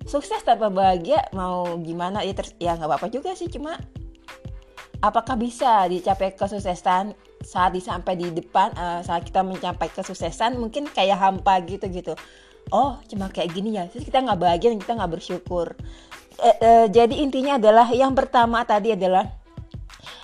Sukses 0.03 0.43
tanpa 0.43 0.67
bahagia 0.67 1.23
mau 1.31 1.79
gimana 1.79 2.21
ya 2.21 2.35
ter 2.35 2.51
ya 2.59 2.75
nggak 2.75 2.89
apa-apa 2.89 3.07
juga 3.07 3.31
sih 3.33 3.47
cuma 3.47 3.79
apakah 5.03 5.35
bisa 5.35 5.87
dicapai 5.91 6.35
kesuksesan 6.35 7.15
saat 7.43 7.71
disampai 7.75 8.15
di 8.15 8.31
depan 8.31 8.71
uh, 8.79 8.99
saat 9.03 9.27
kita 9.27 9.43
mencapai 9.43 9.91
kesuksesan 9.91 10.55
mungkin 10.55 10.87
kayak 10.87 11.19
hampa 11.19 11.59
gitu 11.67 11.91
gitu. 11.91 12.13
Oh 12.71 12.95
cuma 13.11 13.27
kayak 13.27 13.51
gini 13.51 13.75
ya 13.75 13.91
terus 13.91 14.07
kita 14.07 14.23
nggak 14.23 14.39
bahagia 14.39 14.71
dan 14.71 14.79
kita 14.79 14.93
nggak 14.95 15.11
bersyukur. 15.11 15.75
Uh, 16.39 16.55
uh, 16.63 16.85
jadi 16.87 17.13
intinya 17.19 17.59
adalah 17.59 17.87
yang 17.91 18.15
pertama 18.15 18.63
tadi 18.63 18.95
adalah 18.95 19.42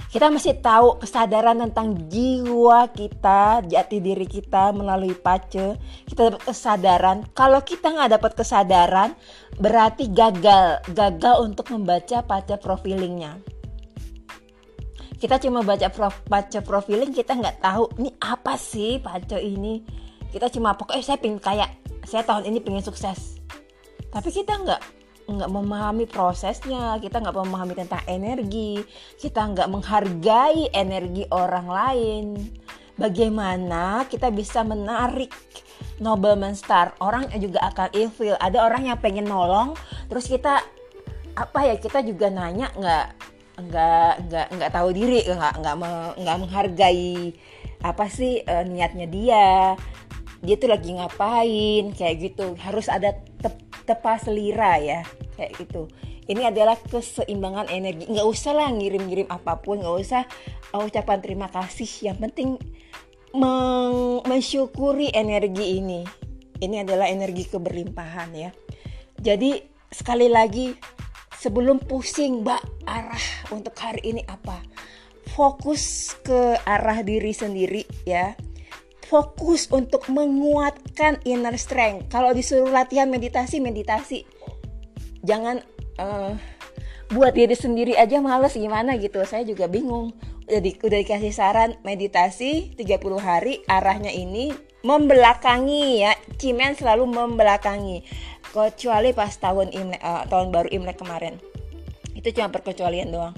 kita 0.09 0.33
mesti 0.33 0.57
tahu 0.57 0.97
kesadaran 0.97 1.61
tentang 1.69 1.93
jiwa 2.09 2.89
kita, 2.89 3.61
jati 3.61 4.01
diri 4.01 4.25
kita 4.25 4.73
melalui 4.73 5.13
pace. 5.13 5.77
Kita 6.09 6.33
dapat 6.33 6.49
kesadaran. 6.49 7.17
Kalau 7.37 7.61
kita 7.61 7.93
nggak 7.93 8.17
dapat 8.17 8.31
kesadaran, 8.33 9.13
berarti 9.61 10.09
gagal, 10.09 10.81
gagal 10.97 11.35
untuk 11.45 11.69
membaca 11.69 12.25
pace 12.25 12.57
profilingnya. 12.57 13.37
Kita 15.19 15.37
cuma 15.37 15.61
baca 15.61 15.91
prof, 15.93 16.15
baca 16.25 16.59
profiling 16.63 17.11
kita 17.11 17.35
nggak 17.35 17.59
tahu 17.59 17.91
ini 17.99 18.09
apa 18.23 18.55
sih 18.55 18.97
paco 19.03 19.35
ini? 19.35 19.83
Kita 20.31 20.49
cuma 20.49 20.73
pokoknya 20.73 21.03
saya 21.05 21.19
pengen 21.19 21.43
kayak 21.43 21.69
saya 22.07 22.25
tahun 22.25 22.49
ini 22.49 22.63
pengen 22.63 22.81
sukses. 22.81 23.37
Tapi 24.09 24.29
kita 24.31 24.57
nggak 24.57 24.98
nggak 25.29 25.51
memahami 25.51 26.09
prosesnya 26.09 26.97
kita 26.97 27.21
nggak 27.21 27.37
memahami 27.37 27.73
tentang 27.77 28.01
energi 28.09 28.81
kita 29.21 29.45
nggak 29.53 29.69
menghargai 29.69 30.73
energi 30.73 31.23
orang 31.29 31.67
lain. 31.69 32.25
Bagaimana 32.99 34.03
kita 34.11 34.27
bisa 34.27 34.59
menarik 34.65 35.31
nobleman 36.03 36.51
star? 36.51 36.91
Orang 36.99 37.31
juga 37.39 37.63
akan 37.71 37.95
ilfil. 37.95 38.35
Ada 38.35 38.59
orang 38.59 38.91
yang 38.91 38.99
pengen 38.99 39.29
nolong 39.29 39.71
terus 40.11 40.27
kita 40.27 40.59
apa 41.39 41.59
ya 41.63 41.79
kita 41.79 42.03
juga 42.03 42.27
nanya 42.27 42.67
nggak 42.75 43.07
nggak 43.59 44.13
nggak 44.27 44.47
nggak 44.51 44.71
tahu 44.71 44.89
diri 44.91 45.23
nggak 45.23 45.53
nggak 45.63 45.75
nggak 46.19 46.37
menghargai 46.43 47.35
apa 47.79 48.05
sih 48.11 48.43
uh, 48.43 48.67
niatnya 48.67 49.07
dia. 49.07 49.79
Dia 50.43 50.55
tuh 50.55 50.71
lagi 50.71 50.95
ngapain 50.95 51.95
kayak 51.95 52.15
gitu. 52.19 52.55
Harus 52.59 52.91
ada 52.91 53.15
tepa 53.89 54.21
selira 54.21 54.77
ya 54.77 55.01
kayak 55.33 55.57
gitu 55.57 55.89
ini 56.29 56.45
adalah 56.45 56.77
keseimbangan 56.77 57.73
energi 57.73 58.05
nggak 58.05 58.27
usah 58.29 58.53
lah 58.53 58.69
ngirim-ngirim 58.69 59.25
apa 59.33 59.57
pun 59.57 59.81
nggak 59.81 59.97
usah 59.97 60.23
ucapan 60.77 61.17
terima 61.17 61.49
kasih 61.49 62.13
yang 62.13 62.21
penting 62.21 62.61
mensyukuri 64.25 65.13
energi 65.13 65.77
ini. 65.77 66.01
Ini 66.59 66.83
adalah 66.83 67.07
energi 67.07 67.47
keberlimpahan 67.47 68.29
ya. 68.35 68.51
Jadi 69.19 69.63
sekali 69.89 70.27
lagi 70.27 70.75
sebelum 71.39 71.79
pusing 71.79 72.43
mbak 72.43 72.59
arah 72.83 73.25
untuk 73.53 73.75
hari 73.79 74.15
ini 74.15 74.21
apa? 74.27 74.59
Fokus 75.29 76.17
ke 76.19 76.57
arah 76.65 76.99
diri 77.05 77.31
sendiri 77.31 77.85
ya. 78.03 78.35
Fokus 79.09 79.65
untuk 79.73 80.05
menguatkan 80.13 81.17
inner 81.25 81.57
strength. 81.57 82.13
Kalau 82.13 82.29
disuruh 82.29 82.69
latihan 82.69 83.09
meditasi, 83.09 83.57
meditasi. 83.57 84.21
Jangan 85.25 85.65
uh, 85.97 86.37
buat 87.09 87.33
diri 87.33 87.57
sendiri 87.57 87.97
aja 87.97 88.21
males 88.21 88.53
gimana 88.53 89.01
gitu. 89.01 89.17
Saya 89.25 89.41
juga 89.49 89.65
bingung 89.65 90.13
udah, 90.49 90.61
di, 90.65 90.71
udah 90.81 90.99
dikasih 91.05 91.33
saran 91.33 91.77
meditasi 91.85 92.73
30 92.73 93.01
hari 93.21 93.61
arahnya 93.69 94.09
ini 94.09 94.49
membelakangi 94.81 96.01
ya 96.01 96.17
Cimen 96.41 96.73
selalu 96.73 97.05
membelakangi 97.05 98.01
kecuali 98.49 99.13
pas 99.13 99.29
tahun 99.29 99.69
Imlek 99.69 100.01
uh, 100.01 100.25
tahun 100.25 100.49
baru 100.49 100.69
Imlek 100.73 100.97
kemarin 100.97 101.37
itu 102.17 102.33
cuma 102.33 102.49
perkecualian 102.49 103.13
doang 103.13 103.35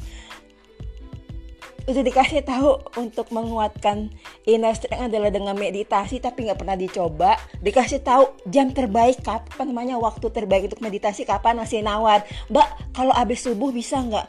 udah 1.89 2.03
dikasih 2.05 2.45
tahu 2.45 2.77
untuk 3.01 3.33
menguatkan 3.33 4.13
inner 4.45 4.73
strength 4.77 5.09
adalah 5.09 5.33
dengan 5.33 5.57
meditasi 5.57 6.21
tapi 6.21 6.45
nggak 6.45 6.59
pernah 6.61 6.77
dicoba. 6.77 7.37
Dikasih 7.61 8.05
tahu 8.05 8.37
jam 8.45 8.69
terbaik 8.69 9.25
kapan 9.25 9.73
namanya 9.73 9.97
waktu 9.97 10.29
terbaik 10.29 10.69
untuk 10.69 10.81
meditasi 10.83 11.25
kapan 11.25 11.57
masih 11.57 11.81
nawar. 11.81 12.21
Mbak 12.53 12.93
kalau 12.93 13.13
abis 13.17 13.49
subuh 13.49 13.73
bisa 13.73 13.97
nggak? 13.97 14.27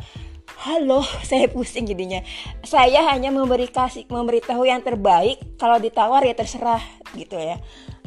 Halo 0.63 1.05
saya 1.29 1.51
pusing 1.53 1.85
jadinya. 1.85 2.25
Saya 2.65 3.05
hanya 3.13 3.29
memberi 3.29 3.69
kasih 3.69 4.09
memberitahu 4.09 4.65
yang 4.65 4.81
terbaik. 4.81 5.43
Kalau 5.61 5.77
ditawar 5.77 6.25
ya 6.25 6.33
terserah 6.33 6.81
gitu 7.13 7.37
ya. 7.37 7.61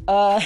Uh, 0.09 0.41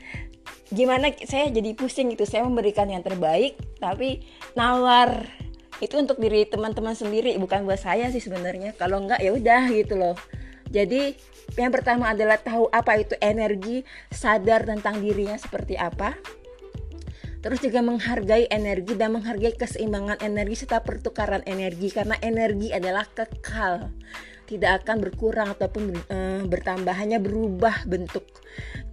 gimana 0.76 1.10
saya 1.26 1.50
jadi 1.50 1.74
pusing 1.74 2.14
gitu. 2.14 2.22
Saya 2.30 2.46
memberikan 2.46 2.86
yang 2.86 3.02
terbaik 3.02 3.58
tapi 3.82 4.22
nawar 4.54 5.26
itu 5.80 5.96
untuk 5.96 6.20
diri 6.20 6.44
teman-teman 6.44 6.92
sendiri 6.92 7.34
bukan 7.40 7.64
buat 7.64 7.80
saya 7.80 8.12
sih 8.12 8.20
sebenarnya 8.20 8.76
kalau 8.76 9.00
enggak 9.00 9.24
ya 9.24 9.32
udah 9.32 9.72
gitu 9.72 9.96
loh 9.96 10.16
jadi 10.70 11.16
yang 11.58 11.74
pertama 11.74 12.12
adalah 12.12 12.38
tahu 12.38 12.70
apa 12.70 13.00
itu 13.00 13.18
energi 13.18 13.82
sadar 14.12 14.68
tentang 14.68 15.02
dirinya 15.02 15.34
seperti 15.34 15.74
apa 15.74 16.14
Terus 17.40 17.64
juga 17.64 17.80
menghargai 17.80 18.52
energi 18.52 18.92
dan 19.00 19.16
menghargai 19.16 19.56
keseimbangan 19.56 20.20
energi 20.20 20.60
serta 20.60 20.84
pertukaran 20.84 21.40
energi 21.48 21.88
karena 21.88 22.20
energi 22.20 22.68
adalah 22.68 23.08
kekal. 23.08 23.88
Tidak 24.44 24.84
akan 24.84 24.96
berkurang 25.00 25.48
ataupun 25.56 25.96
uh, 26.12 26.44
bertambah, 26.44 26.92
hanya 26.92 27.16
berubah 27.16 27.88
bentuk. 27.88 28.28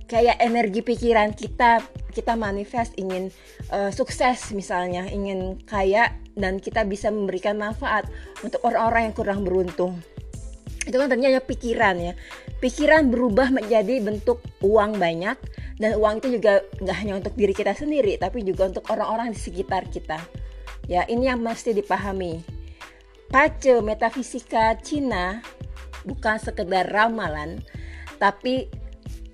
Kayak 0.07 0.39
energi 0.39 0.79
pikiran 0.81 1.35
kita, 1.35 1.83
kita 2.15 2.39
manifest 2.39 2.95
ingin 2.95 3.27
uh, 3.75 3.91
sukses 3.91 4.55
misalnya, 4.55 5.03
ingin 5.11 5.59
kaya 5.67 6.15
dan 6.39 6.63
kita 6.63 6.87
bisa 6.87 7.11
memberikan 7.11 7.59
manfaat 7.59 8.07
untuk 8.39 8.63
orang-orang 8.63 9.11
yang 9.11 9.15
kurang 9.15 9.43
beruntung. 9.43 9.99
Itu 10.87 10.95
kan 10.95 11.11
ternyata 11.11 11.43
pikiran 11.43 11.99
ya. 11.99 12.13
Pikiran 12.63 13.11
berubah 13.11 13.51
menjadi 13.51 13.99
bentuk 13.99 14.39
uang 14.63 14.95
banyak 14.95 15.35
dan 15.77 15.91
uang 15.99 16.23
itu 16.23 16.39
juga 16.39 16.63
nggak 16.79 16.97
hanya 17.03 17.13
untuk 17.19 17.35
diri 17.35 17.51
kita 17.51 17.75
sendiri 17.75 18.15
tapi 18.15 18.41
juga 18.47 18.71
untuk 18.71 18.87
orang-orang 18.87 19.35
di 19.35 19.39
sekitar 19.39 19.91
kita. 19.91 20.23
Ya 20.87 21.03
ini 21.11 21.27
yang 21.27 21.43
mesti 21.43 21.75
dipahami. 21.75 22.39
Pace 23.27 23.83
metafisika 23.83 24.79
Cina 24.79 25.43
bukan 26.07 26.39
sekedar 26.39 26.87
ramalan 26.87 27.59
tapi 28.15 28.71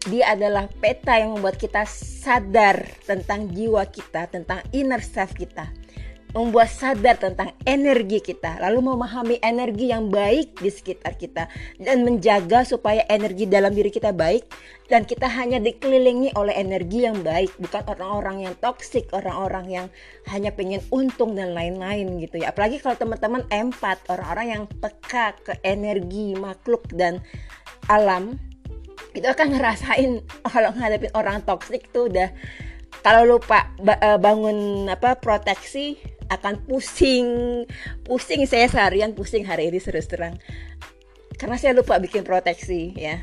dia 0.09 0.35
adalah 0.35 0.67
peta 0.67 1.15
yang 1.19 1.37
membuat 1.37 1.59
kita 1.59 1.87
sadar 1.87 2.83
tentang 3.07 3.51
jiwa 3.51 3.87
kita, 3.87 4.27
tentang 4.31 4.59
inner 4.71 4.99
self 4.99 5.35
kita 5.35 5.71
membuat 6.33 6.69
sadar 6.73 7.15
tentang 7.21 7.53
energi 7.63 8.17
kita, 8.17 8.57
lalu 8.57 8.89
memahami 8.93 9.37
energi 9.39 9.93
yang 9.93 10.09
baik 10.09 10.57
di 10.57 10.73
sekitar 10.73 11.13
kita, 11.15 11.45
dan 11.77 12.01
menjaga 12.01 12.65
supaya 12.65 13.05
energi 13.05 13.45
dalam 13.45 13.69
diri 13.69 13.93
kita 13.93 14.09
baik, 14.09 14.49
dan 14.89 15.05
kita 15.05 15.29
hanya 15.29 15.61
dikelilingi 15.61 16.33
oleh 16.33 16.57
energi 16.57 17.05
yang 17.05 17.21
baik, 17.21 17.53
bukan 17.61 17.85
orang-orang 17.85 18.49
yang 18.49 18.53
toksik, 18.57 19.13
orang-orang 19.13 19.65
yang 19.69 19.87
hanya 20.33 20.49
pengen 20.49 20.81
untung 20.89 21.37
dan 21.37 21.53
lain-lain 21.53 22.17
gitu 22.17 22.41
ya. 22.41 22.49
Apalagi 22.49 22.81
kalau 22.81 22.97
teman-teman 22.97 23.45
empat, 23.53 24.01
orang-orang 24.09 24.47
yang 24.57 24.63
peka 24.81 25.37
ke 25.37 25.53
energi 25.61 26.33
makhluk 26.33 26.89
dan 26.97 27.21
alam, 27.85 28.41
itu 29.13 29.27
akan 29.29 29.53
ngerasain 29.53 30.21
kalau 30.49 30.69
ngadepin 30.73 31.13
orang 31.13 31.41
toksik 31.45 31.89
tuh 31.93 32.09
udah 32.09 32.33
kalau 33.03 33.27
lupa 33.27 33.73
eh, 33.83 34.17
bangun 34.17 34.87
apa 34.87 35.19
proteksi 35.19 35.99
akan 36.31 36.63
pusing. 36.65 37.27
Pusing 38.07 38.47
saya 38.47 38.65
seharian 38.71 39.11
pusing 39.11 39.43
hari 39.43 39.69
ini 39.69 39.79
terus 39.83 40.07
terang. 40.07 40.39
Karena 41.35 41.59
saya 41.59 41.75
lupa 41.75 41.99
bikin 41.99 42.23
proteksi 42.23 42.95
ya. 42.95 43.21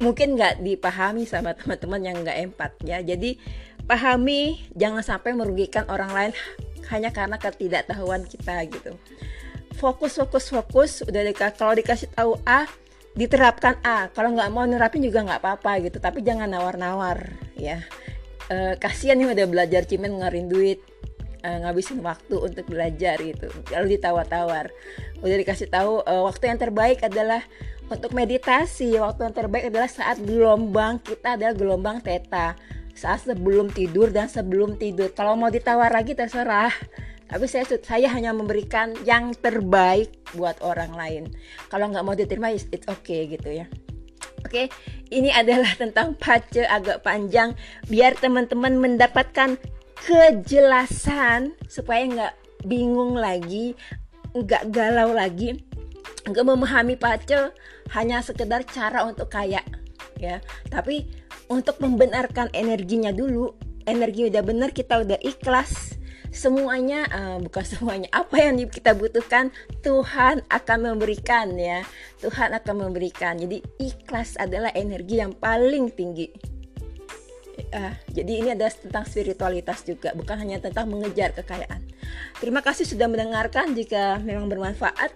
Mungkin 0.00 0.38
nggak 0.38 0.64
dipahami 0.64 1.28
sama 1.28 1.52
teman-teman 1.52 2.00
yang 2.00 2.16
nggak 2.22 2.38
empat 2.52 2.72
ya. 2.86 3.02
Jadi 3.02 3.36
pahami 3.84 4.62
jangan 4.78 5.02
sampai 5.02 5.34
merugikan 5.34 5.84
orang 5.90 6.14
lain 6.14 6.32
hanya 6.88 7.10
karena 7.10 7.36
ketidaktahuan 7.36 8.24
kita 8.24 8.64
gitu. 8.70 8.94
Fokus 9.76 10.16
fokus 10.16 10.48
fokus. 10.48 10.92
Udah 11.04 11.26
dikasih 11.26 11.56
kalau 11.58 11.74
dikasih 11.76 12.08
tahu 12.14 12.38
A 12.46 12.64
diterapkan 13.14 13.82
A. 13.82 14.08
Kalau 14.14 14.34
nggak 14.34 14.50
mau 14.54 14.64
nerapin 14.64 15.02
juga 15.02 15.26
nggak 15.26 15.40
apa-apa 15.42 15.82
gitu 15.86 15.98
tapi 15.98 16.22
jangan 16.22 16.50
nawar-nawar 16.50 17.34
ya. 17.58 17.82
E, 18.50 18.74
kasihan 18.78 19.18
nih 19.18 19.34
udah 19.34 19.46
belajar 19.46 19.82
cimen 19.86 20.18
ngarin 20.18 20.50
duit 20.50 20.82
uh, 21.44 21.58
ngabisin 21.66 22.00
waktu 22.04 22.36
untuk 22.36 22.64
belajar 22.68 23.16
gitu 23.20 23.48
lalu 23.72 23.96
ditawar-tawar. 23.96 24.68
Udah 25.20 25.36
dikasih 25.36 25.68
tahu 25.68 26.04
uh, 26.04 26.22
waktu 26.28 26.52
yang 26.52 26.58
terbaik 26.60 27.00
adalah 27.04 27.44
untuk 27.90 28.12
meditasi. 28.14 28.96
Waktu 28.96 29.30
yang 29.30 29.34
terbaik 29.36 29.64
adalah 29.72 29.90
saat 29.90 30.20
gelombang 30.22 31.00
kita 31.02 31.36
adalah 31.36 31.54
gelombang 31.56 31.98
teta. 32.04 32.56
Saat 32.94 33.24
sebelum 33.24 33.72
tidur 33.72 34.12
dan 34.12 34.28
sebelum 34.28 34.76
tidur. 34.76 35.10
Kalau 35.16 35.34
mau 35.34 35.48
ditawar 35.48 35.88
lagi 35.88 36.12
terserah 36.12 36.72
tapi 37.30 37.46
saya 37.46 37.64
saya 37.80 38.10
hanya 38.10 38.34
memberikan 38.34 38.92
yang 39.06 39.30
terbaik 39.38 40.10
buat 40.34 40.58
orang 40.66 40.92
lain 40.98 41.24
kalau 41.70 41.86
nggak 41.86 42.02
mau 42.02 42.18
diterima 42.18 42.50
it's 42.50 42.86
okay 42.90 43.30
gitu 43.30 43.62
ya 43.62 43.70
Oke, 44.40 44.66
okay? 44.66 44.66
ini 45.12 45.28
adalah 45.28 45.76
tentang 45.76 46.16
pace 46.16 46.64
agak 46.64 47.04
panjang 47.04 47.52
biar 47.92 48.16
teman-teman 48.16 48.72
mendapatkan 48.80 49.60
kejelasan 50.00 51.52
supaya 51.68 52.08
nggak 52.08 52.34
bingung 52.64 53.20
lagi, 53.20 53.76
nggak 54.32 54.72
galau 54.72 55.12
lagi, 55.12 55.60
nggak 56.24 56.46
memahami 56.48 56.96
pace 56.96 57.52
hanya 57.92 58.24
sekedar 58.24 58.64
cara 58.64 59.04
untuk 59.04 59.28
kaya 59.28 59.60
ya. 60.16 60.40
Tapi 60.72 61.04
untuk 61.52 61.76
membenarkan 61.76 62.48
energinya 62.56 63.12
dulu, 63.12 63.52
energi 63.84 64.32
udah 64.32 64.40
benar 64.40 64.72
kita 64.72 65.04
udah 65.04 65.20
ikhlas 65.20 65.99
semuanya 66.30 67.10
uh, 67.10 67.36
bukan 67.42 67.64
semuanya 67.66 68.08
apa 68.22 68.38
yang 68.38 68.56
kita 68.70 68.94
butuhkan 68.94 69.50
Tuhan 69.82 70.46
akan 70.46 70.78
memberikan 70.94 71.52
ya. 71.58 71.82
Tuhan 72.22 72.54
akan 72.54 72.88
memberikan. 72.88 73.36
Jadi 73.36 73.60
ikhlas 73.82 74.38
adalah 74.38 74.70
energi 74.72 75.18
yang 75.20 75.34
paling 75.34 75.90
tinggi. 75.92 76.30
Uh, 77.70 77.92
jadi 78.08 78.32
ini 78.40 78.48
adalah 78.56 78.72
tentang 78.72 79.04
spiritualitas 79.04 79.84
juga 79.84 80.16
bukan 80.16 80.40
hanya 80.40 80.58
tentang 80.62 80.88
mengejar 80.88 81.36
kekayaan. 81.36 81.84
Terima 82.40 82.64
kasih 82.64 82.88
sudah 82.88 83.06
mendengarkan. 83.10 83.76
Jika 83.76 84.22
memang 84.22 84.48
bermanfaat 84.48 85.12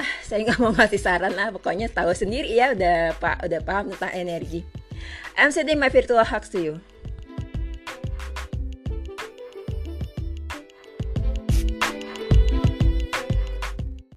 uh, 0.00 0.12
saya 0.26 0.42
nggak 0.48 0.58
mau 0.58 0.74
ngasih 0.74 1.00
saran 1.00 1.32
lah. 1.36 1.54
Pokoknya 1.54 1.86
tahu 1.92 2.10
sendiri 2.16 2.50
ya 2.50 2.74
udah 2.74 3.14
pak 3.20 3.46
udah 3.46 3.60
paham 3.62 3.94
tentang 3.94 4.12
energi. 4.16 4.66
I'm 5.38 5.54
sending 5.54 5.80
my 5.80 5.88
virtual 5.88 6.20
hugs 6.20 6.52
to 6.52 6.60
you 6.60 6.74